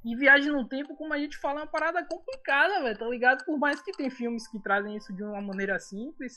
[0.05, 3.45] E viagem no tempo, como a gente fala, é uma parada complicada, velho, tá ligado?
[3.45, 6.35] Por mais que tem filmes que trazem isso de uma maneira simples,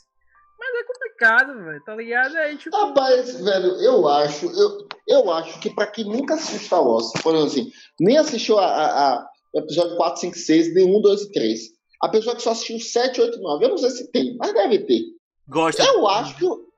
[0.59, 2.35] mas é complicado, velho, tá ligado?
[2.37, 6.83] Aí, tipo, Rapaz, velho, eu acho, eu, eu acho que pra quem nunca assistiu Star
[6.83, 10.85] Wars, por exemplo assim, nem assistiu a, a- a- o episódio 4, 5, 6, nem
[10.97, 11.59] 1, 2 e 3.
[12.01, 14.79] A pessoa que só assistiu 7, 8, 9, eu não sei se tem, mas deve
[14.79, 15.03] ter.
[15.47, 15.83] Gosta.
[15.83, 16.45] Eu acho que.
[16.45, 16.70] Eu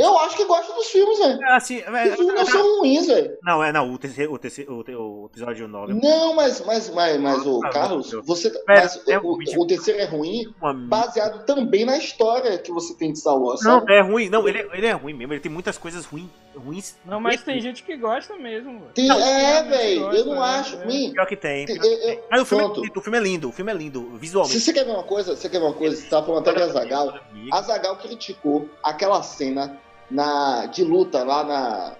[0.00, 1.42] acho que gosta dos filmes, velho.
[1.42, 3.36] É, Assim, é, Os filmes não são ruins, velho.
[3.42, 7.46] não, é não, o, terceiro, o, terceiro, o, episódio 9 Não, mas, mas, mas, mas
[7.46, 8.48] o Ah, Carlos, você.
[8.50, 12.94] Velho, Mas é o, o terceiro é ruim, uma baseado também na história que você
[12.94, 13.92] tem de Star Wars, Não, sabe?
[13.94, 14.28] é ruim.
[14.28, 15.32] Não, ele, é- ele é ruim mesmo.
[15.34, 16.96] Ele tem muitas coisas ruim, ruins.
[17.04, 18.92] não, mas tem gente que gosta mesmo, velho.
[18.94, 20.40] Tem- Não, é, velho, eu não né?
[20.40, 20.76] acho.
[20.76, 20.86] É.
[20.86, 21.66] Mim, Pior que tem.
[21.68, 22.24] eu- eu-.
[22.30, 23.48] Mas o filme, é lindo, o filme é lindo.
[23.48, 24.60] O filme é lindo, Se visualmente.
[24.60, 26.62] você quer ver uma coisa, você quer ver uma coisa, você tava falando até de
[26.62, 27.14] Azagal.
[27.52, 29.78] Azagal criticou aquela cena
[30.12, 31.96] na, de luta lá na.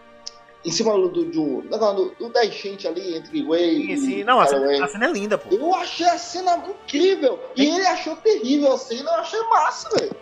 [0.65, 4.25] Em cima do, do, do, do, do da enchente ali entre Way Sim, e sim.
[4.25, 5.53] Não, a cena, a cena é linda, pô.
[5.53, 7.37] Eu achei a cena incrível.
[7.57, 10.15] E ele achou terrível a cena, eu achei massa, velho.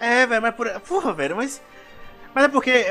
[0.00, 0.80] É, velho, mas por.
[0.80, 1.60] Porra, velho, mas.
[2.34, 2.84] Mas é porque.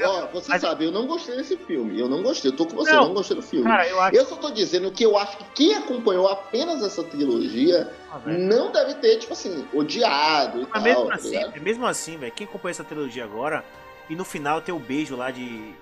[0.00, 1.98] Não, ó, você mas- sabe, eu não gostei desse filme.
[1.98, 3.02] Eu não gostei, eu tô com você, Não.
[3.02, 3.64] eu não gostei do filme.
[3.68, 4.16] Cara, eu acho.
[4.16, 8.72] Eu só tô dizendo que eu acho que quem acompanhou apenas essa trilogia Ah, não
[8.72, 10.82] deve ter, tipo assim, odiado e Mas tal.
[10.82, 11.60] mesmo tá assim, ligado?
[11.62, 13.64] mesmo assim, velho, quem acompanha essa trilogia agora
[14.12, 15.72] e no final tem o beijo lá de,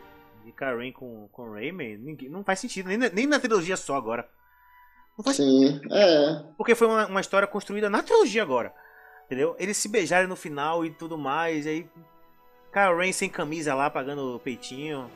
[0.45, 3.77] de Karen com, com o Rayman, ninguém- não faz sentido, nem, na- nem na trilogia
[3.77, 4.29] só agora.
[5.19, 6.43] Não faz Sim, é.
[6.57, 8.73] Porque foi uma, uma história construída na trilogia agora.
[9.27, 9.55] Entendeu?
[9.59, 11.67] Eles se beijaram no final e tudo mais.
[11.67, 11.87] Aí.
[12.73, 15.11] Kylo Ren sem camisa lá, pagando o peitinho.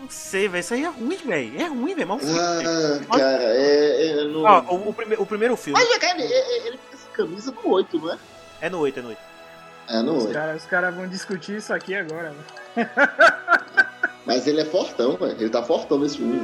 [0.00, 0.60] Não sei, velho.
[0.60, 1.60] Isso aí é ruim, velho.
[1.60, 2.08] É ruim, velho.
[2.08, 3.06] Mal feito, velho.
[3.10, 4.06] Ah, cara, é.
[4.10, 4.42] é no...
[4.44, 7.50] Ó, o, o, prime- o primeiro filme Mas, cara, ele, ele- ele fica sem camisa
[7.52, 8.18] no 8, não é?
[8.62, 9.20] é no 8, é no 8.
[9.90, 10.32] É, no Os 8.
[10.34, 12.32] caras os cara vão discutir isso aqui agora,
[12.76, 12.88] velho.
[14.24, 15.34] Mas ele é fortão, velho.
[15.38, 16.38] Ele tá fortão nesse filme.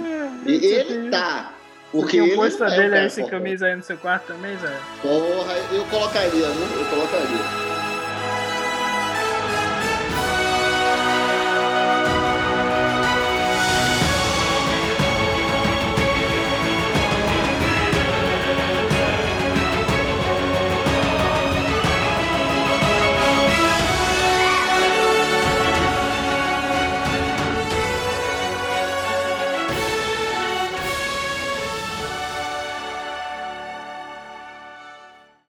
[0.45, 1.53] E Você ele tá.
[1.93, 3.39] Porque ele é um dele cara aí sem fortão.
[3.39, 4.77] camisa aí no seu quarto também, Zé?
[5.01, 6.81] Porra, eu colocaria, viu?
[6.81, 7.86] Eu colocaria.